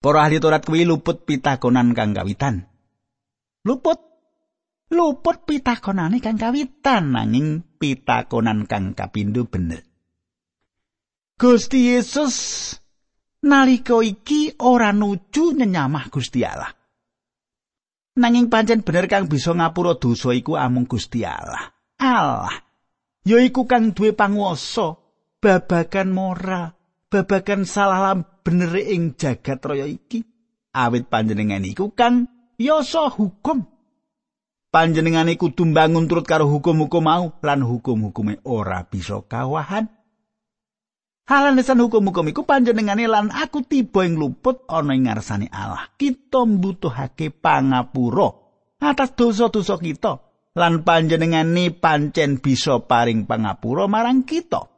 Para 0.01 0.25
ahli 0.25 0.41
Taurat 0.41 0.65
kuwi 0.65 0.89
luput 0.89 1.29
pitakonan 1.29 1.93
kang 1.93 2.17
kawitan. 2.17 2.65
Luput 3.69 4.01
luput 4.93 5.45
pitakonane 5.45 6.21
kang 6.21 6.41
kawitan 6.41 7.13
nanging 7.13 7.65
pitakonan 7.77 8.65
kang 8.65 8.97
kapindho 8.97 9.45
bener. 9.49 9.85
Gusti 11.39 11.95
Yesus 11.95 12.35
nalika 13.47 14.03
iki 14.03 14.59
ora 14.59 14.91
nuju 14.91 15.55
nyenyamah 15.55 16.11
Gusti 16.11 16.43
Allah. 16.43 16.75
Nanging 18.19 18.51
pancen 18.51 18.83
bener 18.83 19.07
kang 19.07 19.31
bisa 19.31 19.55
ngapura 19.55 19.95
dosa 19.95 20.35
iku 20.35 20.59
amung 20.59 20.91
Gusti 20.91 21.23
Allah. 21.23 21.71
Allah 22.03 22.69
yaiku 23.29 23.69
kang 23.69 23.93
duwe 23.93 24.17
panguwasa 24.17 24.97
babagan 25.39 26.09
moral, 26.11 26.73
babagan 27.13 27.69
salah 27.69 28.17
bener 28.41 28.73
ing 28.81 29.21
jagat 29.21 29.61
raya 29.61 29.85
iki 29.85 30.25
awit 30.73 31.13
panjenengan 31.13 31.63
iku 31.69 31.93
kang 31.93 32.25
yasa 32.57 33.13
hukum 33.13 33.69
panjenengane 34.69 35.37
kudu 35.41 35.69
mbangun 35.73 36.09
turut 36.09 36.27
karo 36.29 36.49
hukum-hukum 36.49 37.05
mau 37.05 37.33
lan 37.41 37.61
hukum-hukume 37.65 38.45
ora 38.45 38.85
bisa 38.85 39.21
kawahan 39.25 39.89
Halanesan 41.29 41.77
hukum-hukum 41.85 42.33
iku 42.33 42.49
panjenengane 42.49 43.05
lan 43.05 43.29
aku 43.29 43.61
tiba 43.61 44.01
ing 44.09 44.17
luput 44.17 44.65
ana 44.65 44.97
ing 44.97 45.05
ngarsane 45.05 45.53
Allah. 45.53 45.93
Kita 45.93 46.49
mbutuhake 46.49 47.29
pangapura 47.29 48.33
atas 48.81 49.13
dosa-dosa 49.13 49.77
kita 49.77 50.25
lan 50.57 50.89
panjenengane 50.89 51.69
pancen 51.69 52.41
bisa 52.41 52.81
paring 52.81 53.29
pangapura 53.29 53.85
marang 53.85 54.25
kita. 54.25 54.73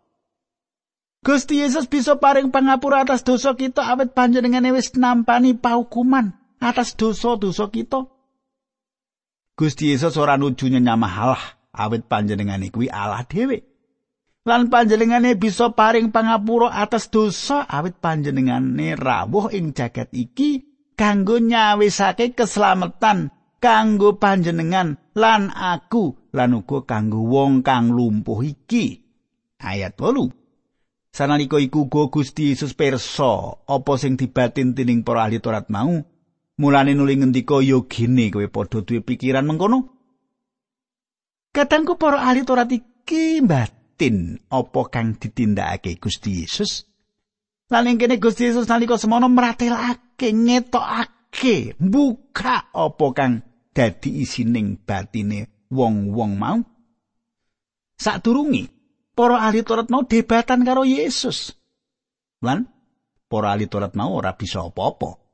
Gusti 1.23 1.62
Yesus 1.62 1.87
bisa 1.87 2.18
paring 2.18 2.50
pangapura 2.50 3.06
atas 3.06 3.23
dosa 3.23 3.54
kita 3.54 3.87
awet 3.87 4.11
panjenengane 4.11 4.75
wis 4.75 4.90
nampani 4.99 5.54
paukuman 5.54 6.35
atas 6.59 6.99
dosa-dosa 6.99 7.70
kita. 7.70 8.11
Gusti 9.60 9.92
Yesus 9.92 10.16
ora 10.16 10.40
nuju 10.40 10.72
nyamah 10.72 11.14
Allah 11.20 11.44
awet 11.76 12.08
panjenengane 12.08 12.72
kuwi 12.72 12.88
Allah 12.88 13.28
dhewe. 13.28 13.60
Lan 14.48 14.72
panjenengane 14.72 15.36
bisa 15.36 15.76
paring 15.76 16.08
pangapura 16.08 16.72
atas 16.72 17.12
dosa 17.12 17.68
awet 17.68 18.00
panjenengane 18.00 18.96
rawuh 18.96 19.52
ing 19.52 19.76
jagat 19.76 20.08
iki 20.16 20.64
kanggo 20.96 21.36
nyawisake 21.36 22.32
keselamatan 22.32 23.36
kanggo 23.60 24.16
panjenengan 24.16 24.96
lan 25.12 25.52
aku 25.52 26.32
lan 26.32 26.56
uga 26.56 26.88
kanggo 26.88 27.20
wong 27.28 27.60
kang 27.60 27.92
lumpuh 27.92 28.40
iki. 28.40 29.04
Ayat 29.60 29.92
8. 30.00 31.12
Sanalika 31.12 31.60
iku 31.60 31.84
go 31.92 32.08
Gusti 32.08 32.56
Yesus 32.56 32.72
pirsa 32.72 33.60
apa 33.68 33.92
sing 34.00 34.16
dibatin 34.16 34.72
dening 34.72 35.04
para 35.04 35.28
ahli 35.28 35.36
Taurat 35.36 35.68
mau, 35.68 36.00
Mulane 36.60 36.92
nuli 36.92 37.16
ngendika 37.16 37.56
gene 37.88 38.28
kowe 38.28 38.44
padha 38.52 38.84
duwe 38.84 39.00
pikiran 39.00 39.48
mengkono. 39.48 39.78
Kadangku 41.56 41.96
para 41.96 42.20
ahli 42.20 42.44
Taurat 42.44 42.68
iki 42.68 43.40
batin 43.40 44.36
apa 44.52 44.80
kang 44.92 45.16
ditindakake 45.16 45.96
Gusti 45.96 46.44
Yesus. 46.44 46.84
Lan 47.72 47.88
ing 47.88 47.96
kene 47.96 48.20
Gusti 48.20 48.44
Yesus 48.44 48.68
nalika 48.68 49.00
semono 49.00 49.32
mratelake 49.32 50.36
ngetokake 50.36 51.80
buka 51.80 52.68
apa 52.76 53.06
kang 53.16 53.40
dadi 53.72 54.20
isining 54.20 54.84
batine 54.84 55.64
wong-wong 55.72 56.36
mau. 56.36 56.60
Sadurunge 57.96 58.68
para 59.16 59.48
ahli 59.48 59.64
Taurat 59.64 59.88
mau 59.88 60.04
debatan 60.04 60.60
karo 60.68 60.84
Yesus. 60.84 61.56
Lan 62.44 62.68
para 63.32 63.56
ahli 63.56 63.64
Taurat 63.64 63.96
mau 63.96 64.12
ora 64.12 64.36
bisa 64.36 64.60
apa-apa. 64.60 65.29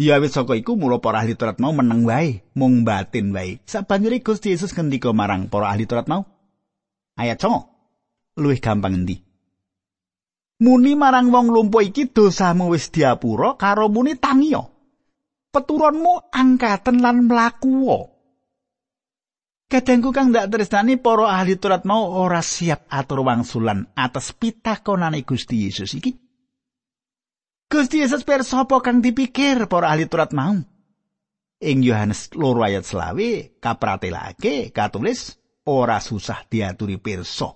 Ya 0.00 0.16
wis 0.16 0.32
saka 0.32 0.56
iku 0.56 0.80
mula 0.80 0.96
para 1.04 1.20
ahli 1.20 1.36
Taurat 1.36 1.60
mau 1.60 1.76
meneng 1.76 2.08
wae, 2.08 2.40
mung 2.56 2.88
batin 2.88 3.36
wae. 3.36 3.60
Sabanjure 3.68 4.24
Gusti 4.24 4.56
Yesus 4.56 4.72
ngendika 4.72 5.12
marang 5.12 5.52
para 5.52 5.68
ahli 5.68 5.84
Taurat 5.84 6.08
mau. 6.08 6.24
Ayat 7.20 7.36
9. 7.36 8.40
Luwih 8.40 8.64
gampang 8.64 8.96
endi? 8.96 9.20
Muni 10.64 10.96
marang 10.96 11.28
wong 11.28 11.52
lumpuh 11.52 11.84
iki 11.84 12.08
dosamu 12.08 12.72
wis 12.72 12.88
diapura 12.88 13.60
karo 13.60 13.92
muni 13.92 14.16
tangiyo. 14.16 14.72
Peturonmu 15.52 16.32
angkaten 16.32 17.04
lan 17.04 17.28
mlaku. 17.28 18.08
Kadangku 19.68 20.16
kang 20.16 20.32
ndak 20.32 20.48
tresnani 20.48 20.96
para 20.96 21.28
ahli 21.28 21.60
Taurat 21.60 21.84
mau 21.84 22.08
ora 22.08 22.40
siap 22.40 22.88
atur 22.88 23.20
wangsulan 23.20 23.92
atas 23.92 24.32
pitakonane 24.32 25.28
Gusti 25.28 25.68
Yesus 25.68 25.92
iki. 25.92 26.29
Gusti 27.70 28.02
Yesus 28.02 28.26
pirsa 28.26 28.66
apa 28.66 28.82
kang 28.82 28.98
dipikir 28.98 29.70
para 29.70 29.94
ahli 29.94 30.10
Taurat 30.10 30.34
mau? 30.34 30.58
Ing 31.62 31.78
Yohanes 31.86 32.34
loro 32.34 32.66
ayat 32.66 32.82
selawe 32.82 33.62
kapratelake 33.62 34.74
katulis 34.74 35.38
ora 35.70 36.02
susah 36.02 36.42
diaturi 36.50 36.98
pirsa. 36.98 37.54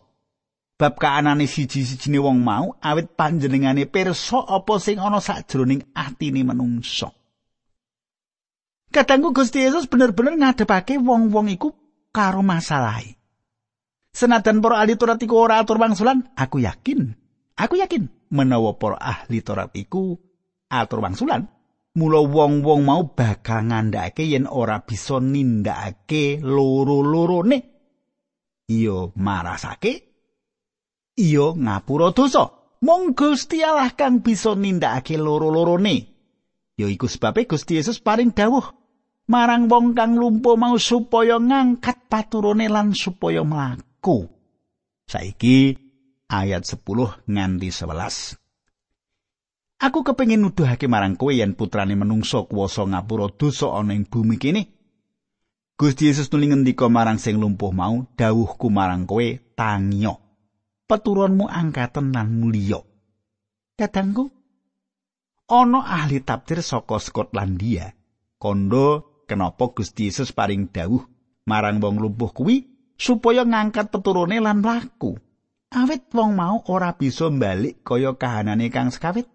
Bab 0.78 1.02
kaanane 1.02 1.50
siji-sijine 1.50 2.22
wong 2.22 2.46
mau 2.46 2.78
awit 2.78 3.18
panjenengane 3.18 3.90
pirsa 3.90 4.38
apa 4.46 4.78
sing 4.78 5.02
ana 5.02 5.18
sakjroning 5.18 5.82
atine 5.98 6.46
manungsa. 6.46 7.10
Kadangku 8.94 9.34
Gusti 9.34 9.66
Yesus 9.66 9.90
bener-bener 9.90 10.38
ngadepake 10.38 10.94
wong-wong 11.02 11.50
iku 11.50 11.74
karo 12.14 12.46
masalahe. 12.46 13.18
Senajan 14.14 14.62
para 14.62 14.78
ahli 14.78 14.94
Taurat 14.94 15.18
iku 15.18 15.42
ora 15.42 15.58
atur 15.58 15.82
wangsulan, 15.82 16.22
aku 16.38 16.62
yakin, 16.62 17.18
aku 17.58 17.82
yakin 17.82 18.06
menawa 18.34 18.74
para 18.74 18.98
ahli 18.98 19.38
Taurat 19.46 19.70
iku 19.78 20.18
atur 20.66 20.98
wangsulan. 20.98 21.46
Mula 21.94 22.26
wong-wong 22.26 22.82
mau 22.82 23.14
bakal 23.14 23.70
ngandhake 23.70 24.26
yen 24.26 24.50
ora 24.50 24.82
bisa 24.82 25.22
nindakake 25.22 26.42
loro-lorone. 26.42 27.58
Iya 28.66 29.14
marasake 29.14 29.92
iya 31.14 31.54
ngapura 31.54 32.10
dosa. 32.10 32.50
Mung 32.82 33.14
Gusti 33.14 33.62
Allah 33.62 33.94
kang 33.94 34.26
bisa 34.26 34.58
nindakake 34.58 35.14
loro-lorone. 35.14 36.10
Ya 36.74 36.90
iku 36.90 37.06
sebabe 37.06 37.46
Gusti 37.46 37.78
Yesus 37.78 38.02
paring 38.02 38.34
dawuh 38.34 38.74
marang 39.30 39.70
wong 39.70 39.94
kang 39.94 40.18
lumpuh 40.18 40.58
mau 40.58 40.74
supaya 40.76 41.38
ngangkat 41.38 42.10
paturone 42.10 42.66
lan 42.66 42.90
supaya 42.90 43.46
mlaku. 43.46 44.26
Saiki 45.06 45.83
ayat 46.42 46.66
10 46.66 47.30
nganti 47.30 47.68
11. 47.70 48.42
Aku 49.84 50.00
kepengin 50.00 50.40
nuduhake 50.40 50.88
marang 50.88 51.14
kowe 51.14 51.34
yen 51.34 51.52
putrane 51.52 51.92
menungso 51.94 52.48
kuwasa 52.48 52.88
ngapura 52.88 53.28
dosa 53.36 53.74
ana 53.74 53.92
ing 53.92 54.08
bumi 54.08 54.40
kene. 54.40 54.70
Gusti 55.74 56.06
Yesus 56.06 56.30
nuli 56.30 56.48
ngendika 56.48 56.86
marang 56.86 57.18
sing 57.18 57.42
lumpuh 57.42 57.74
mau, 57.74 58.06
dawuhku 58.14 58.70
marang 58.70 59.04
kowe 59.04 59.26
tangyo. 59.58 60.22
Peturunmu 60.86 61.50
angkaten 61.50 62.14
lan 62.14 62.30
mulya. 62.38 62.78
Kadangku 63.74 64.30
ana 65.50 65.80
ahli 65.82 66.22
tafsir 66.22 66.62
saka 66.62 67.02
Skotlandia. 67.02 67.90
Kondo 68.38 69.20
kenapa 69.26 69.74
Gusti 69.74 70.08
Yesus 70.08 70.30
paring 70.30 70.70
dawuh 70.70 71.02
marang 71.44 71.82
wong 71.82 71.98
lumpuh 71.98 72.30
kuwi 72.30 72.70
supaya 72.94 73.42
ngangkat 73.42 73.90
peturune 73.90 74.38
lan 74.38 74.62
mlaku. 74.62 75.18
Awit 75.74 76.06
wong 76.14 76.38
mau 76.38 76.62
ora 76.70 76.94
bisa 76.94 77.26
balik 77.28 77.82
kaya 77.82 78.14
kahanane 78.14 78.70
kang 78.70 78.94
sekawit. 78.94 79.26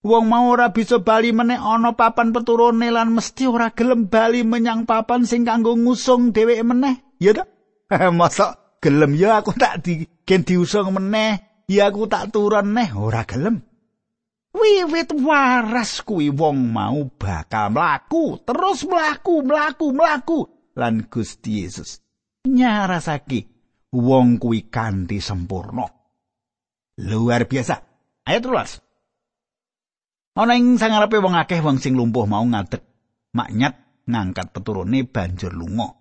Wong 0.00 0.24
mau 0.26 0.48
ora 0.48 0.72
bisa 0.72 0.98
bali 0.98 1.30
meneh 1.36 1.60
ana 1.60 1.92
papan 1.92 2.32
peturune 2.32 2.88
lan 2.88 3.12
mesti 3.12 3.44
ora 3.44 3.70
gelem 3.70 4.08
bali 4.08 4.42
menyang 4.42 4.88
papan 4.88 5.28
sing 5.28 5.44
kanggo 5.44 5.76
ngusung 5.76 6.32
dheweke 6.32 6.64
meneh. 6.64 7.18
Ya 7.20 7.36
ta? 7.36 7.44
Masa 8.18 8.78
gelem 8.80 9.14
ya 9.14 9.44
aku 9.44 9.52
tak 9.52 9.84
di 9.84 10.08
gen 10.24 10.46
diusung 10.46 10.94
meneh, 10.96 11.64
ya 11.68 11.92
aku 11.92 12.08
tak 12.08 12.32
turun 12.32 12.72
neh 12.72 12.88
ora 12.96 13.28
gelem. 13.28 13.60
Wiwit 14.56 15.12
waras 15.12 16.00
kuwi 16.02 16.32
wong 16.32 16.72
mau 16.72 17.04
bakal 17.20 17.70
mlaku, 17.70 18.40
terus 18.42 18.88
mlaku, 18.88 19.44
mlaku, 19.44 19.92
mlaku 19.92 20.40
lan 20.78 21.10
Gusti 21.10 21.66
Yesus 21.66 21.98
nyarasake 22.46 23.57
wong 23.92 24.40
kuwi 24.40 24.68
kanthi 24.68 25.20
sempurna. 25.20 25.86
Luar 26.98 27.46
biasa. 27.46 27.80
Ayat 28.26 28.42
13. 28.44 30.38
Ana 30.38 30.54
ing 30.54 30.78
sangarepe 30.78 31.18
wong 31.18 31.34
akeh 31.34 31.58
wong 31.62 31.82
sing 31.82 31.98
lumpuh 31.98 32.26
mau 32.28 32.44
ngadeg 32.46 32.82
maknyat 33.34 34.04
ngangkat 34.06 34.54
peturune 34.54 35.02
banjur 35.06 35.50
lunga. 35.50 35.94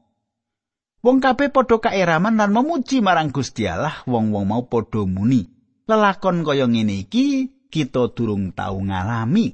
Wong 1.01 1.21
kabeh 1.21 1.53
padha 1.53 1.77
kaeraman 1.77 2.41
lan 2.41 2.51
memuji 2.51 3.05
marang 3.05 3.29
Gusti 3.29 3.69
Allah, 3.69 4.01
wong-wong 4.09 4.45
mau 4.49 4.65
padha 4.65 5.05
muni. 5.05 5.45
Lelakon 5.87 6.43
kaya 6.43 6.67
ngene 6.67 7.07
iki 7.07 7.53
kita 7.69 8.11
durung 8.11 8.51
tau 8.51 8.81
ngalami. 8.81 9.53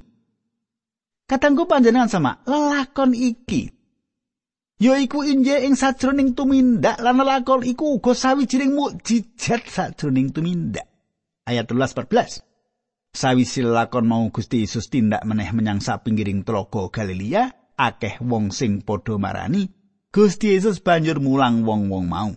Katanggu 1.24 1.68
panjenengan 1.68 2.10
sama, 2.10 2.32
lelakon 2.48 3.12
iki 3.14 3.73
ya 4.78 4.98
iku 4.98 5.22
inje 5.22 5.62
ing 5.62 5.78
sajroning 5.78 6.34
tumindak 6.34 6.98
lan 6.98 7.22
lakon 7.22 7.62
iku 7.62 7.98
uga 7.98 8.12
sawijining 8.14 8.74
mukjizat 8.74 9.62
sajroning 9.70 10.34
tumindak. 10.34 10.86
Ayat 11.46 11.70
13 11.70 12.08
14 12.08 12.42
sawise 13.14 13.62
lakon 13.62 14.10
mau 14.10 14.26
Gusti 14.34 14.66
Yesus 14.66 14.90
tindak 14.90 15.22
meneh 15.22 15.46
menyang 15.54 15.78
sapinggiring 15.78 16.42
tlaga 16.42 16.90
Galilea 16.90 17.54
akeh 17.78 18.18
wong 18.24 18.50
sing 18.50 18.82
padha 18.82 19.14
marani 19.20 19.70
Gusti 20.14 20.54
Yesus 20.54 20.78
banjur 20.78 21.18
mulang 21.18 21.66
wong-wong 21.66 22.06
mau. 22.06 22.30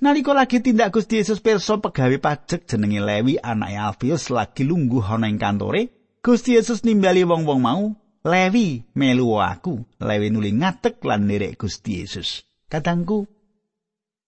Nalika 0.00 0.32
lagi 0.32 0.62
tindak 0.64 0.94
Gusti 0.94 1.20
Yesus 1.20 1.42
pirsa 1.42 1.80
pegawe 1.80 2.16
pajak 2.16 2.64
jenenge 2.64 3.00
Lewi 3.02 3.34
anake 3.40 3.76
Alfius 3.76 4.30
lagi 4.32 4.64
lungguh 4.64 5.04
ana 5.04 5.28
ing 5.28 5.40
kantore 5.40 5.90
Gusti 6.22 6.56
Yesus 6.56 6.84
nimbali 6.84 7.24
wong-wong 7.24 7.60
mau 7.60 7.82
Lewi 8.28 8.84
melu 8.92 9.40
aku, 9.40 9.80
Lewi 10.04 10.28
nuli 10.28 10.52
ngatek 10.52 11.00
lan 11.00 11.24
nirek 11.24 11.56
Gusti 11.56 12.04
Yesus. 12.04 12.44
Kadangku, 12.68 13.24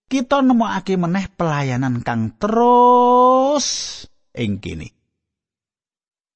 kita 0.08 0.40
nemokake 0.40 0.96
meneh 0.96 1.28
pelayanan 1.28 2.00
kang 2.00 2.32
terus 2.40 3.68
ing 4.32 4.56
kene. 4.56 4.96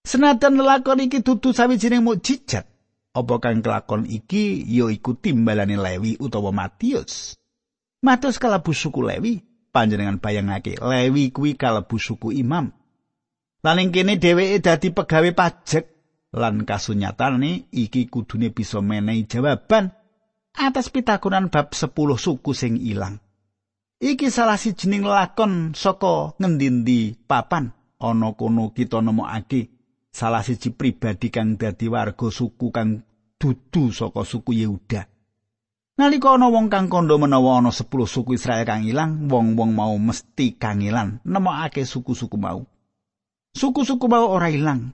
Senajan 0.05 0.61
lelakon 0.61 1.09
iki 1.09 1.25
dudu 1.25 1.57
sawijining 1.57 2.05
mukjizat, 2.05 2.69
apa 3.17 3.35
kang 3.41 3.65
kelakon 3.65 4.05
iki 4.05 4.61
ya 4.69 4.93
iku 4.93 5.17
timbalane 5.17 5.81
Lewi 5.81 6.21
utawa 6.21 6.53
Matius. 6.53 7.41
Matius 8.05 8.37
kalebu 8.37 8.77
suku 8.77 9.01
Lewi, 9.01 9.41
panjenengan 9.73 10.21
bayangake 10.21 10.77
Lewi 10.77 11.33
kuwi 11.33 11.57
kalebu 11.57 11.97
suku 11.97 12.37
imam. 12.37 12.69
Lan 13.65 13.81
ing 13.81 13.97
kene 13.97 14.21
dheweke 14.21 14.61
dadi 14.61 14.93
pegawe 14.93 15.31
pajak 15.33 15.94
lan 16.35 16.67
kasunyatane 16.67 17.71
iki 17.71 18.11
kudune 18.11 18.51
bisa 18.51 18.83
menehi 18.83 19.31
jawaban 19.31 19.95
atas 20.59 20.91
pitakonan 20.91 21.51
bab 21.51 21.71
10 21.71 21.95
suku 22.19 22.51
sing 22.51 22.75
ilang. 22.83 23.23
Iki 24.03 24.29
salah 24.29 24.59
sijining 24.59 25.07
lakon 25.07 25.73
saka 25.73 26.35
ngendi 26.43 27.15
papan 27.15 27.71
ana 28.03 28.35
kono 28.35 28.75
kita 28.75 28.99
nemokake 29.01 29.71
salah 30.11 30.43
siji 30.43 30.75
pribadi 30.75 31.31
kang 31.31 31.55
dadi 31.55 31.87
warga 31.87 32.29
suku 32.29 32.75
kang 32.75 33.01
dudu 33.39 33.95
saka 33.95 34.27
suku 34.27 34.59
Yehuda. 34.59 35.07
Nalika 35.95 36.35
ana 36.35 36.51
wong 36.51 36.67
kang 36.67 36.91
kandha 36.91 37.15
menawa 37.15 37.63
ana 37.63 37.71
10 37.71 37.87
suku 37.87 38.35
Israel 38.35 38.67
kang 38.67 38.83
ilang, 38.83 39.31
wong-wong 39.31 39.79
mau 39.79 39.95
mesti 39.95 40.59
kangilan 40.59 41.23
nemokake 41.23 41.87
suku-suku 41.87 42.35
mau. 42.35 42.67
Suku-suku 43.55 44.11
mau 44.11 44.27
ora 44.27 44.51
ilang, 44.51 44.91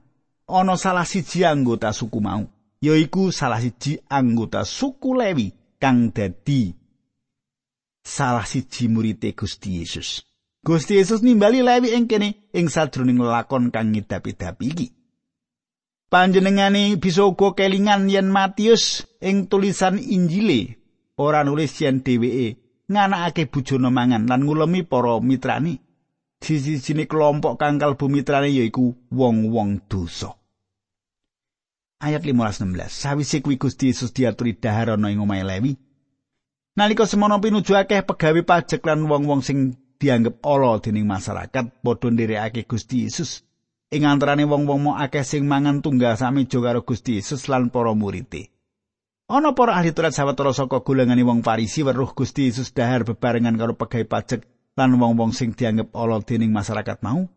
ana 0.51 0.75
salah 0.75 1.07
siji 1.07 1.47
anggota 1.47 1.95
suku 1.95 2.19
mau 2.19 2.43
yaiku 2.83 3.31
salah 3.31 3.63
siji 3.63 4.03
anggota 4.11 4.67
suku 4.67 5.15
Lewi 5.15 5.47
kang 5.79 6.11
dadi 6.11 6.75
salah 8.03 8.43
siji 8.45 8.91
murid 8.91 9.23
Gusti 9.33 9.79
Yesus 9.79 10.21
Gusti 10.59 10.99
Yesus 10.99 11.23
nimbali 11.23 11.63
Lewi 11.63 11.95
ing 11.95 12.05
kene 12.11 12.51
ing 12.51 12.67
sadroning 12.67 13.23
lakon 13.23 13.71
kang 13.71 13.95
ngidapi-dapi 13.95 14.67
iki 14.67 14.87
Panjenengane 16.11 16.99
bisa 16.99 17.23
uga 17.23 17.55
kelingan 17.55 18.11
yen 18.11 18.27
Matius 18.27 19.07
ing 19.23 19.47
tulisan 19.47 19.95
Injile 19.95 20.75
ora 21.15 21.47
nulis 21.47 21.79
yen 21.79 22.03
dheweke 22.03 22.59
nganakake 22.91 23.47
bujana 23.47 23.87
mangan 23.87 24.27
lan 24.27 24.43
ngulemi 24.43 24.83
para 24.83 25.15
mitrani. 25.23 25.79
Sisi-sini 26.43 27.07
kelompok 27.07 27.55
kang 27.55 27.79
kalbu 27.79 28.11
mitrane 28.11 28.51
yaiku 28.51 28.91
wong-wong 29.07 29.87
dosa. 29.87 30.40
Ayat 32.01 32.25
15-16. 32.25 32.89
Sawise 32.89 33.37
kuwi 33.45 33.61
Gusti 33.61 33.93
Yesus 33.93 34.09
diaturi 34.09 34.57
dahar 34.57 34.97
ana 34.97 35.13
ing 35.13 35.21
omahe 35.21 35.45
Lewi. 35.45 35.77
Nalika 36.73 37.05
semono 37.05 37.37
pinuju 37.37 37.77
akeh 37.77 38.01
pegawe 38.01 38.41
pajak 38.41 38.81
lan 38.81 39.05
wong-wong 39.05 39.45
sing 39.45 39.77
dianggep 40.01 40.41
ala 40.41 40.81
dening 40.81 41.05
masyarakat 41.05 41.85
padha 41.85 42.07
nderekake 42.09 42.65
Gusti 42.65 43.05
Yesus. 43.05 43.45
ing 43.91 44.07
antarané 44.07 44.47
wong-wong 44.47 44.81
mo 44.87 44.91
akeh 44.95 45.21
sing 45.27 45.43
mangan 45.43 45.83
tunggal 45.83 46.15
sami 46.15 46.47
jo 46.47 46.63
karo 46.63 46.79
Gusti 46.87 47.19
Yesus 47.19 47.51
lan 47.51 47.67
para 47.75 47.91
murid. 47.91 48.47
Ana 49.27 49.51
para 49.51 49.75
ahli 49.75 49.91
Taurat 49.91 50.15
sawetara 50.15 50.55
saka 50.55 50.79
golongane 50.79 51.23
wong 51.27 51.43
Farisi 51.43 51.83
weruh 51.83 52.15
Gusti 52.15 52.47
Yesus 52.47 52.71
dahar 52.71 53.03
bebarengan 53.03 53.59
karo 53.59 53.75
pegawai 53.75 54.07
pajak 54.07 54.47
lan 54.79 54.95
wong-wong 54.95 55.35
sing 55.35 55.51
dianggep 55.51 55.91
ala 55.91 56.23
dening 56.23 56.55
masyarakat 56.55 57.03
mau. 57.03 57.27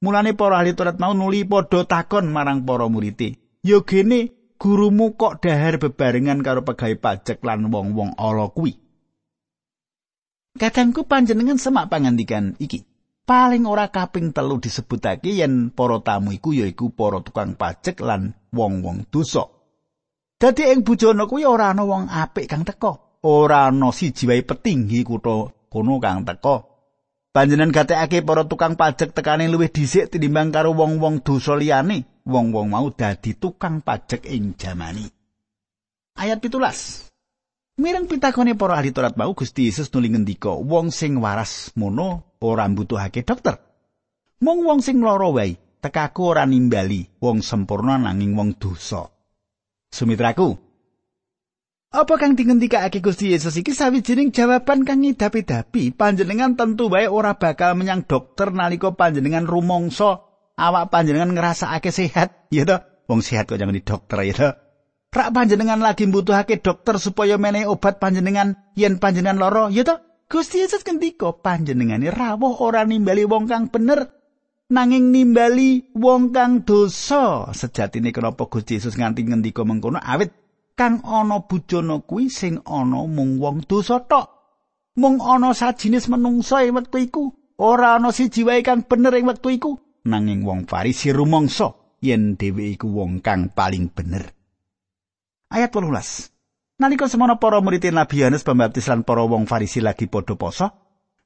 Mulane 0.00 0.32
para 0.32 0.56
ahli 0.56 0.72
Taurat 0.72 0.96
mau 0.96 1.12
nuli 1.12 1.44
padha 1.44 1.84
takon 1.84 2.32
marang 2.32 2.64
para 2.64 2.88
murid. 2.88 3.36
"Ya 3.62 3.82
gene 3.82 4.34
gurumu 4.58 5.14
kok 5.14 5.42
dahar 5.42 5.78
bebarengan 5.78 6.42
karo 6.42 6.66
pegawai 6.66 6.98
pajak 6.98 7.38
lan 7.42 7.70
wong-wong 7.70 8.14
ala 8.18 8.50
kuwi?" 8.50 8.76
Kadangku 10.58 11.06
panjenengan 11.06 11.58
semak 11.58 11.86
pangandikan 11.86 12.58
iki. 12.58 12.88
paling 13.28 13.68
ora 13.68 13.92
kaping 13.92 14.32
telu 14.32 14.56
disebutake 14.56 15.28
yen 15.36 15.68
para 15.68 16.00
tamu 16.00 16.32
iku 16.32 16.56
yaiku 16.56 16.88
para 16.96 17.20
tukang 17.20 17.60
pajak 17.60 18.00
lan 18.00 18.32
wong-wong 18.56 19.04
dosa. 19.12 19.44
Dadi 20.40 20.72
ing 20.72 20.80
bujana 20.80 21.28
kuwi 21.28 21.44
ora 21.44 21.76
ana 21.76 21.84
wong 21.84 22.08
apik 22.08 22.48
kang 22.48 22.64
teka, 22.64 23.20
ora 23.28 23.68
ana 23.68 23.92
siji 23.92 24.24
wae 24.24 24.40
petinggi 24.40 25.04
kutha 25.04 25.52
kono 25.68 26.00
kang 26.00 26.24
teka. 26.24 26.64
Panjenengan 27.28 27.76
gatekake 27.76 28.24
para 28.24 28.48
tukang 28.48 28.80
pajak 28.80 29.12
tekane 29.12 29.44
luwih 29.52 29.68
dhisik 29.68 30.08
tinimbang 30.08 30.48
karo 30.48 30.72
wong-wong 30.72 31.20
dosa 31.20 31.52
liyane. 31.52 32.17
Wong-wong 32.28 32.68
mau 32.68 32.92
dadi 32.92 33.32
tukang 33.32 33.80
pajak 33.80 34.28
ing 34.28 34.52
jamani. 34.60 35.08
Ayat 36.20 36.44
17. 36.44 37.80
Mireng 37.80 38.04
pitakone 38.04 38.52
para 38.52 38.76
ahli 38.76 38.92
Taurat 38.92 39.16
mau 39.16 39.32
Gusti 39.32 39.64
Yesus 39.64 39.88
nuli 39.88 40.12
ngendika, 40.12 40.52
wong 40.52 40.92
sing 40.92 41.24
waras 41.24 41.72
mono 41.72 42.36
ora 42.44 42.68
mbutuhake 42.68 43.24
dokter. 43.24 43.56
Mung 44.44 44.60
wong 44.60 44.84
sing 44.84 45.00
lara 45.00 45.32
wae, 45.32 45.56
tekaku 45.80 46.36
ora 46.36 46.44
nimbali 46.44 47.08
wong 47.16 47.40
sempurna 47.40 47.96
nanging 47.96 48.36
wong 48.36 48.60
dosa. 48.60 49.08
Sumitraku, 49.88 50.52
apa 51.88 52.20
kang 52.20 52.36
dingendikake 52.36 53.00
Gusti 53.00 53.32
Yesus 53.32 53.56
iki 53.56 53.72
sawijining 53.72 54.36
jawaban 54.36 54.84
kang 54.84 55.00
ngidapi-dapi 55.00 55.96
panjenengan 55.96 56.52
tentu 56.52 56.92
wae 56.92 57.08
ora 57.08 57.40
bakal 57.40 57.72
menyang 57.72 58.04
dokter 58.04 58.52
nalika 58.52 58.92
panjenengan 58.92 59.48
rumangsa 59.48 60.27
awak 60.58 60.90
panjenengan 60.90 61.30
ngrasakake 61.30 61.94
sehat 61.94 62.50
ya 62.50 62.66
to 62.66 62.82
wong 63.06 63.22
sehat 63.22 63.46
kok 63.46 63.56
jangan 63.56 63.78
di 63.78 63.86
dokter 63.86 64.18
ya 64.26 64.34
to 64.34 64.50
Rak 65.08 65.32
panjenengan 65.32 65.80
lagi 65.80 66.04
mbutuhake 66.04 66.60
dokter 66.60 67.00
supaya 67.00 67.40
menehi 67.40 67.64
obat 67.64 67.96
panjenengan 67.96 68.60
yen 68.76 69.00
panjenengan 69.00 69.40
lara, 69.40 69.64
ya 69.72 69.80
to? 69.80 69.96
Gusti 70.28 70.60
Yesus 70.60 70.84
ngendika 70.84 71.32
panjenengane 71.32 72.12
rawuh 72.12 72.60
ora 72.60 72.84
nimbali 72.84 73.24
wong 73.24 73.48
kang 73.48 73.72
bener 73.72 74.12
nanging 74.68 75.08
nimbali 75.08 75.96
wong 75.96 76.36
kang 76.36 76.68
dosa. 76.68 77.48
Sejatine 77.56 78.12
kenapa 78.12 78.52
Gusti 78.52 78.76
Yesus 78.76 79.00
nganti 79.00 79.24
ngendika 79.24 79.64
mengkono 79.64 79.96
awit 79.96 80.36
kang 80.76 81.00
ana 81.08 81.40
bujana 81.40 82.04
kuwi 82.04 82.28
sing 82.28 82.60
ana 82.68 83.08
mung 83.08 83.40
wong 83.40 83.64
dosa 83.64 84.04
tok. 84.04 84.28
Mung 85.00 85.24
ana 85.24 85.56
sajinis 85.56 86.12
menungsa 86.12 86.68
ing 86.68 86.76
wektu 86.76 87.00
iku, 87.00 87.24
ora 87.56 87.96
ana 87.96 88.12
siji 88.12 88.44
wae 88.44 88.60
kang 88.60 88.84
bener 88.84 89.16
ing 89.16 89.24
wektu 89.24 89.48
iku, 89.56 89.80
nanging 90.04 90.46
wong 90.46 90.68
Farisi 90.68 91.10
rumangsa 91.10 91.74
yen 91.98 92.38
dhewe 92.38 92.74
iku 92.76 92.86
wong 92.92 93.24
kang 93.24 93.50
paling 93.50 93.90
bener. 93.90 94.38
ayat 95.48 95.72
18. 95.72 96.78
Nalika 96.78 97.10
semono 97.10 97.42
para 97.42 97.58
murid 97.58 97.90
Nabi 97.90 98.22
Yohanes 98.22 98.46
Pembaptis 98.46 98.86
lan 98.86 99.02
para 99.02 99.26
wong 99.26 99.50
Farisi 99.50 99.82
lagi 99.82 100.06
padha 100.06 100.38
poso, 100.38 100.70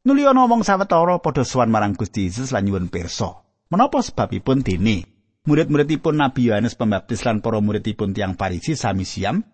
nuli 0.09 0.25
ana 0.25 0.49
wong 0.49 0.65
sawetara 0.65 1.21
padha 1.21 1.45
sowan 1.45 1.69
marang 1.69 1.93
Gusti 1.93 2.25
Yesus 2.25 2.57
lan 2.57 2.65
nyuwun 2.65 2.89
pirsa. 2.89 3.45
Menapa 3.69 4.01
sebabipun 4.01 4.65
dene 4.65 5.05
murid-muridipun 5.45 6.17
Nabi 6.17 6.49
Yohanes 6.49 6.73
Pembaptis 6.73 7.29
lan 7.29 7.45
para 7.45 7.61
muridipun 7.61 8.17
tiang 8.17 8.33
Farisi 8.41 8.73
sami 8.73 9.05
siam 9.05 9.45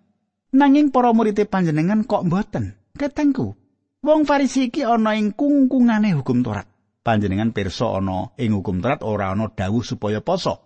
nanging 0.55 0.95
para 0.95 1.11
murid 1.11 1.43
panjenengan 1.51 2.07
kok 2.07 2.31
mboten? 2.31 2.79
Ketengku. 2.95 3.59
Wong 3.99 4.23
Farisi 4.23 4.71
iki 4.71 4.87
ana 4.87 5.19
ing 5.19 5.35
kungkungane 5.35 6.15
hukum 6.15 6.47
Taurat. 6.47 6.71
Panjenengan 7.09 7.57
pirsa 7.57 7.97
ana 7.97 8.37
ing 8.37 8.53
hukum 8.53 8.85
Taurat 8.85 9.01
ora 9.01 9.33
ana 9.33 9.49
dawuh 9.49 9.81
supaya 9.81 10.21
poso. 10.21 10.61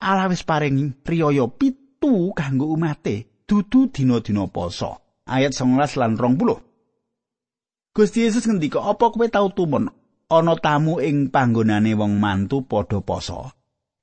Allah 0.00 0.32
wis 0.32 0.40
paring 0.40 1.04
priyaya 1.04 1.44
pit 1.52 1.86
metu 1.96 2.32
kanggo 2.36 2.68
umate 2.70 3.42
dudu 3.48 3.88
dina-dina 3.90 4.46
poso. 4.46 5.00
Ayat 5.26 5.56
19 5.58 5.98
lan 5.98 6.14
20 6.14 7.96
Gusti 7.96 8.22
Yesus 8.22 8.46
ngendika 8.46 8.84
apa 8.84 9.10
kowe 9.10 9.26
tau 9.26 9.50
tumun 9.50 9.90
ana 10.30 10.54
tamu 10.60 11.00
ing 11.02 11.32
panggonane 11.32 11.96
wong 11.96 12.20
mantu 12.20 12.62
padha 12.62 13.00
poso. 13.02 13.50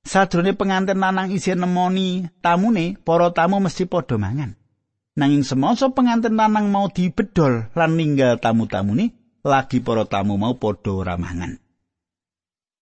Sadrone 0.04 0.52
pengantin 0.52 1.00
lanang 1.00 1.32
isih 1.32 1.56
nemoni 1.56 2.28
tamune 2.44 3.00
para 3.00 3.32
tamu 3.32 3.64
mesti 3.64 3.88
padha 3.88 4.20
mangan. 4.20 4.58
Nanging 5.16 5.46
semasa 5.48 5.94
pengantin 5.94 6.36
lanang 6.36 6.74
mau 6.74 6.92
dibedol 6.92 7.72
lan 7.78 7.92
ninggal 7.96 8.42
tamu-tamune 8.42 9.14
lagi 9.46 9.80
para 9.80 10.04
tamu 10.10 10.36
mau 10.36 10.58
padha 10.60 10.92
ora 10.92 11.16
mangan 11.16 11.63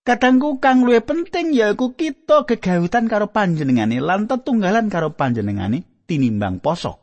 Kadangku 0.01 0.57
kang 0.57 0.81
luwih 0.81 1.05
penting 1.05 1.53
yaiku 1.53 1.93
kita 1.93 2.49
gegawutan 2.49 3.05
karo 3.05 3.29
panjenengane 3.29 4.01
lan 4.01 4.25
tetunggalan 4.25 4.89
karo 4.89 5.13
panjenengane 5.13 5.85
tinimbang 6.09 6.57
poso. 6.57 6.97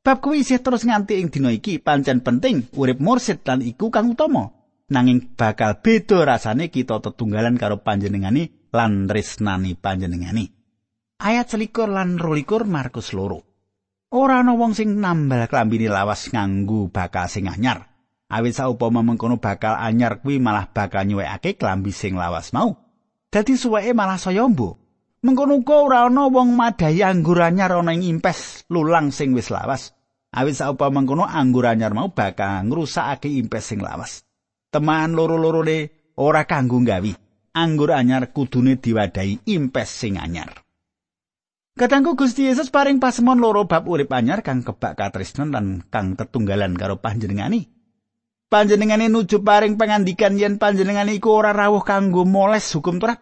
Bab 0.00 0.24
kuwi 0.24 0.40
isih 0.40 0.64
terus 0.64 0.88
nganti 0.88 1.20
ing 1.20 1.28
dina 1.28 1.52
iki 1.52 1.76
pancen 1.76 2.24
penting 2.24 2.72
urip 2.72 3.04
mursid 3.04 3.44
lan 3.44 3.60
iku 3.60 3.92
kang 3.92 4.16
utama. 4.16 4.48
Nanging 4.88 5.36
bakal 5.36 5.84
beda 5.84 6.24
rasane 6.24 6.72
kita 6.72 7.04
tetunggalan 7.04 7.60
karo 7.60 7.84
panjenengane 7.84 8.72
lan 8.72 9.04
tresnani 9.04 9.76
panjenengane. 9.76 10.56
Ayat 11.20 11.52
selikur 11.52 11.92
lan 11.92 12.16
rolikur 12.16 12.64
Markus 12.64 13.12
loro. 13.12 13.44
Ora 14.08 14.40
ana 14.40 14.56
wong 14.56 14.72
sing 14.72 14.96
nambal 14.96 15.44
klambine 15.52 15.92
lawas 15.92 16.32
nganggo 16.32 16.88
bakal 16.88 17.28
sing 17.28 17.44
anyar. 17.52 17.91
Awit 18.32 18.56
saupama 18.56 19.04
mengkono 19.04 19.36
bakal 19.36 19.76
anyar 19.76 20.24
kuwi 20.24 20.40
malah 20.40 20.72
bakal 20.72 21.04
nyuwekake 21.04 21.60
klambi 21.60 21.92
sing 21.92 22.16
lawas 22.16 22.56
mau. 22.56 22.72
Dadi 23.28 23.60
suweke 23.60 23.92
malah 23.92 24.16
saya 24.16 24.48
mbo. 24.48 24.80
Mengkono 25.22 25.60
uga 25.60 25.76
ora 25.84 25.98
ana 26.08 26.26
wong 26.32 26.56
madhayi 26.56 27.04
anggur 27.04 27.44
anyar 27.44 27.76
ana 27.76 27.92
ing 27.92 28.02
impes 28.08 28.64
lulang 28.72 29.12
sing 29.12 29.36
wis 29.36 29.52
lawas. 29.52 29.92
Awit 30.32 30.56
saupama 30.56 31.04
mengkono 31.04 31.28
anggur 31.28 31.68
anyar 31.68 31.92
mau 31.92 32.08
bakal 32.10 32.64
ngrusakake 32.64 33.28
impes 33.28 33.68
sing 33.68 33.84
lawas. 33.84 34.24
Teman 34.72 35.12
loro-lorone 35.12 36.10
ora 36.16 36.48
kanggo 36.48 36.80
gawi. 36.80 37.12
Anggur 37.52 37.92
anyar 37.92 38.32
kudune 38.32 38.80
diwadahi 38.80 39.44
impes 39.52 39.92
sing 39.92 40.16
anyar. 40.16 40.64
Katangku 41.72 42.16
Gusti 42.16 42.48
Yesus 42.48 42.68
paring 42.68 43.00
pasemon 43.00 43.40
loro 43.40 43.64
bab 43.64 43.88
urip 43.88 44.12
anyar 44.12 44.44
kang 44.44 44.60
kebak 44.60 44.92
katresnan 44.92 45.52
lan 45.52 45.66
kang 45.88 46.16
tetunggalan 46.16 46.76
karo 46.76 47.00
panjenengani. 47.00 47.81
Panjenengane 48.52 49.08
nuju 49.08 49.40
paring 49.40 49.80
pangandikan 49.80 50.36
yen 50.36 50.60
panjenengane 50.60 51.16
iku 51.16 51.40
ora 51.40 51.56
rawuh 51.56 51.80
kanggo 51.80 52.28
moles 52.28 52.68
hukum 52.76 53.00
Taurat. 53.00 53.16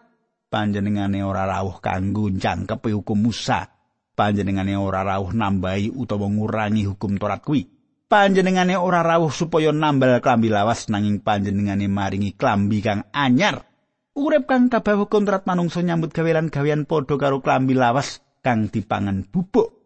Panjenengane 0.51 1.23
ora 1.23 1.47
rawuh 1.47 1.79
kanggo 1.79 2.27
jangkep 2.27 2.83
hukum 2.91 3.31
Musa. 3.31 3.71
Panjenengane 4.11 4.75
ora 4.75 5.07
rawuh 5.07 5.31
nambahi 5.31 5.95
utawa 5.95 6.27
ngurangi 6.27 6.83
hukum 6.83 7.15
Taurat 7.15 7.39
kuwi. 7.39 7.63
Panjenengane 8.11 8.75
ora 8.75 8.99
rawuh 8.99 9.31
supaya 9.31 9.71
nambal 9.71 10.19
klambi 10.19 10.51
lawas 10.51 10.91
nanging 10.91 11.23
panjenengane 11.23 11.87
maringi 11.87 12.35
klambi 12.35 12.83
kang 12.83 13.07
anyar. 13.15 13.63
Urip 14.11 14.51
kang 14.51 14.67
kabeh 14.67 14.99
hukum 14.99 15.23
Taurat 15.23 15.47
manungsa 15.47 15.79
nyambut 15.79 16.11
gawe 16.11 16.27
lan 16.35 16.51
gawean 16.51 16.83
padha 16.83 17.15
karo 17.15 17.39
klambi 17.39 17.71
lawas 17.71 18.19
kang 18.43 18.67
dipangan 18.67 19.23
bubuk. 19.31 19.79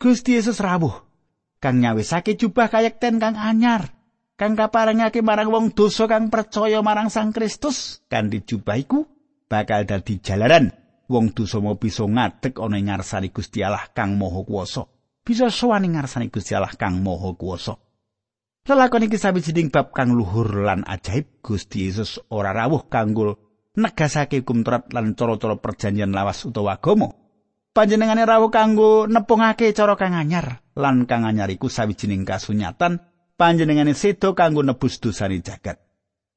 Gusti 0.00 0.40
Yesus 0.40 0.56
rawuh 0.64 1.04
kang 1.60 1.84
nyawisake 1.84 2.40
jubah 2.40 2.72
kayekten 2.72 3.20
kang 3.20 3.36
anyar. 3.36 3.95
Kang 4.36 4.52
kaparengake 4.52 5.24
marang 5.24 5.48
wong 5.48 5.66
dosa 5.72 6.04
kang 6.04 6.28
percaya 6.28 6.84
marang 6.84 7.08
Sang 7.08 7.32
Kristus 7.32 8.04
kanthi 8.12 8.44
jubah 8.44 8.76
iku 8.76 9.08
bakal 9.48 9.88
dadi 9.88 10.20
jalaran. 10.20 10.70
Wong 11.06 11.30
dosa 11.30 11.62
mau 11.62 11.78
bisa 11.78 12.02
ngadeg 12.02 12.58
ana 12.58 12.82
ing 12.82 12.90
ngarsane 12.90 13.30
Gusti 13.30 13.62
Allah 13.62 13.86
kang 13.94 14.18
Maha 14.18 14.42
Kuwasa. 14.42 14.90
Bisa 15.22 15.46
sowan 15.54 15.86
ing 15.86 15.94
ngarsane 15.94 16.34
Gusti 16.34 16.52
Allah 16.58 16.74
kang 16.74 16.98
Maha 16.98 17.30
Kuwasa. 17.38 17.78
Lelakon 18.66 19.06
iki 19.06 19.14
sawijining 19.14 19.70
bab 19.70 19.94
kang 19.94 20.10
luhur 20.10 20.66
lan 20.66 20.82
ajaib 20.82 21.38
Gusti 21.46 21.86
Yesus 21.86 22.18
ora 22.34 22.50
rawuh 22.50 22.90
kanggo 22.90 23.38
negasake 23.78 24.42
hukum 24.42 24.66
Taurat 24.66 24.90
lan 24.90 25.14
cara-cara 25.14 25.54
perjanjian 25.62 26.10
lawas 26.10 26.42
utawa 26.42 26.74
agama. 26.74 27.14
Panjenengane 27.70 28.26
rawuh 28.26 28.50
kanggo 28.50 29.06
nepungake 29.06 29.70
cara 29.70 29.94
kang 29.94 30.18
anyar 30.18 30.66
lan 30.74 31.06
kang 31.06 31.22
anyar 31.22 31.46
iku 31.54 31.70
sawijining 31.70 32.26
kasunyatan 32.26 32.98
panjenengane 33.36 33.92
sedo 33.92 34.32
kanggo 34.32 34.64
nebus 34.64 34.98
dosane 34.98 35.38
jagat. 35.44 35.78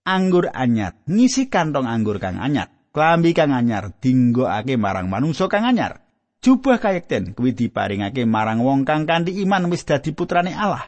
Anggur 0.05 0.51
anyar. 0.51 0.99
Ngisi 1.07 1.47
kantong 1.47 1.88
anggur 1.88 2.19
kang 2.19 2.39
anyar. 2.39 2.69
Klambi 2.91 3.31
kang 3.31 3.55
anyar. 3.55 3.95
Dinggokake 3.97 4.75
marang 4.75 5.07
manungsa 5.07 5.47
kang 5.47 5.65
anyar. 5.65 6.03
Jubah 6.39 6.79
kayekten 6.79 7.35
kuwi 7.35 7.51
diparingake 7.51 8.23
marang 8.23 8.63
wong 8.63 8.88
kang 8.88 9.03
kanthi 9.03 9.43
iman 9.43 9.67
wis 9.67 9.83
dadi 9.83 10.15
putrane 10.15 10.55
Allah. 10.55 10.88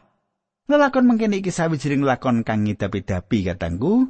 Lelakon 0.64 1.04
mengkene 1.04 1.44
iki 1.44 1.52
sawijining 1.52 2.06
lakon 2.06 2.40
kang 2.40 2.64
ngidapi-dapi 2.64 3.52
katangku. 3.52 4.08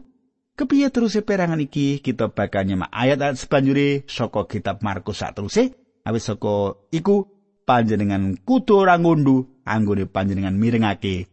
Kepiye 0.53 0.93
terus 0.93 1.17
perangan 1.25 1.59
iki? 1.59 1.99
Kita 1.99 2.31
bakal 2.31 2.69
nyemak 2.69 2.93
ayat-ayat 2.93 3.41
sebanjure 3.41 4.05
saka 4.05 4.45
kitab 4.47 4.85
Markus 4.85 5.25
teruse 5.33 5.73
awis 6.05 6.29
saka 6.29 6.77
iku 6.93 7.27
panjenengan 7.65 8.37
kudu 8.43 8.85
ora 8.85 8.99
ngundu 8.99 9.65
anggone 9.65 10.05
panjenengan 10.11 10.55
mirengake 10.55 11.32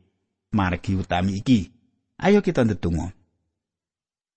margi 0.53 0.97
utami 0.97 1.39
iki. 1.39 1.69
Ayo 2.19 2.43
kita 2.43 2.67
ndedonga. 2.67 3.15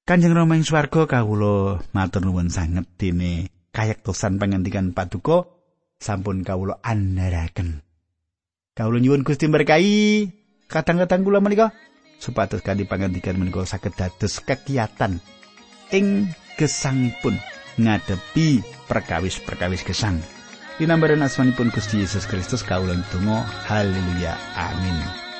Kanjeng 0.02 0.34
Rama 0.34 0.58
ing 0.58 0.66
swarga 0.66 1.06
kawula 1.06 1.78
matur 1.94 2.26
nuwun 2.26 2.50
sanget 2.50 2.90
dene 2.98 3.54
kayektosan 3.70 4.38
pangandikan 4.38 4.90
paduka 4.90 5.46
sampun 6.02 6.42
kawula 6.42 6.82
andharaken. 6.82 7.86
Kawula 8.74 8.98
nyuwun 8.98 9.22
Gusti 9.22 9.46
berkahi. 9.46 10.30
Kadang-kadang 10.66 11.22
kula 11.22 11.38
menika 11.44 11.70
supados 12.16 12.64
kanthi 12.64 12.88
pangandikan 12.88 13.36
menika 13.36 13.62
saged 13.68 13.92
dados 13.92 14.40
kegiatan 14.40 15.20
ing 15.92 16.32
gesangipun 16.56 17.36
ngadepi 17.76 18.64
perkawis-perkawis 18.88 19.84
gesang. 19.84 20.18
Dinambaran 20.80 21.22
asmanipun 21.22 21.70
Gusti 21.70 22.00
Yesus 22.02 22.26
Kristus 22.26 22.64
kawula 22.64 22.96
ndonga 22.96 23.44
haleluya. 23.68 24.34
Amin. 24.56 25.31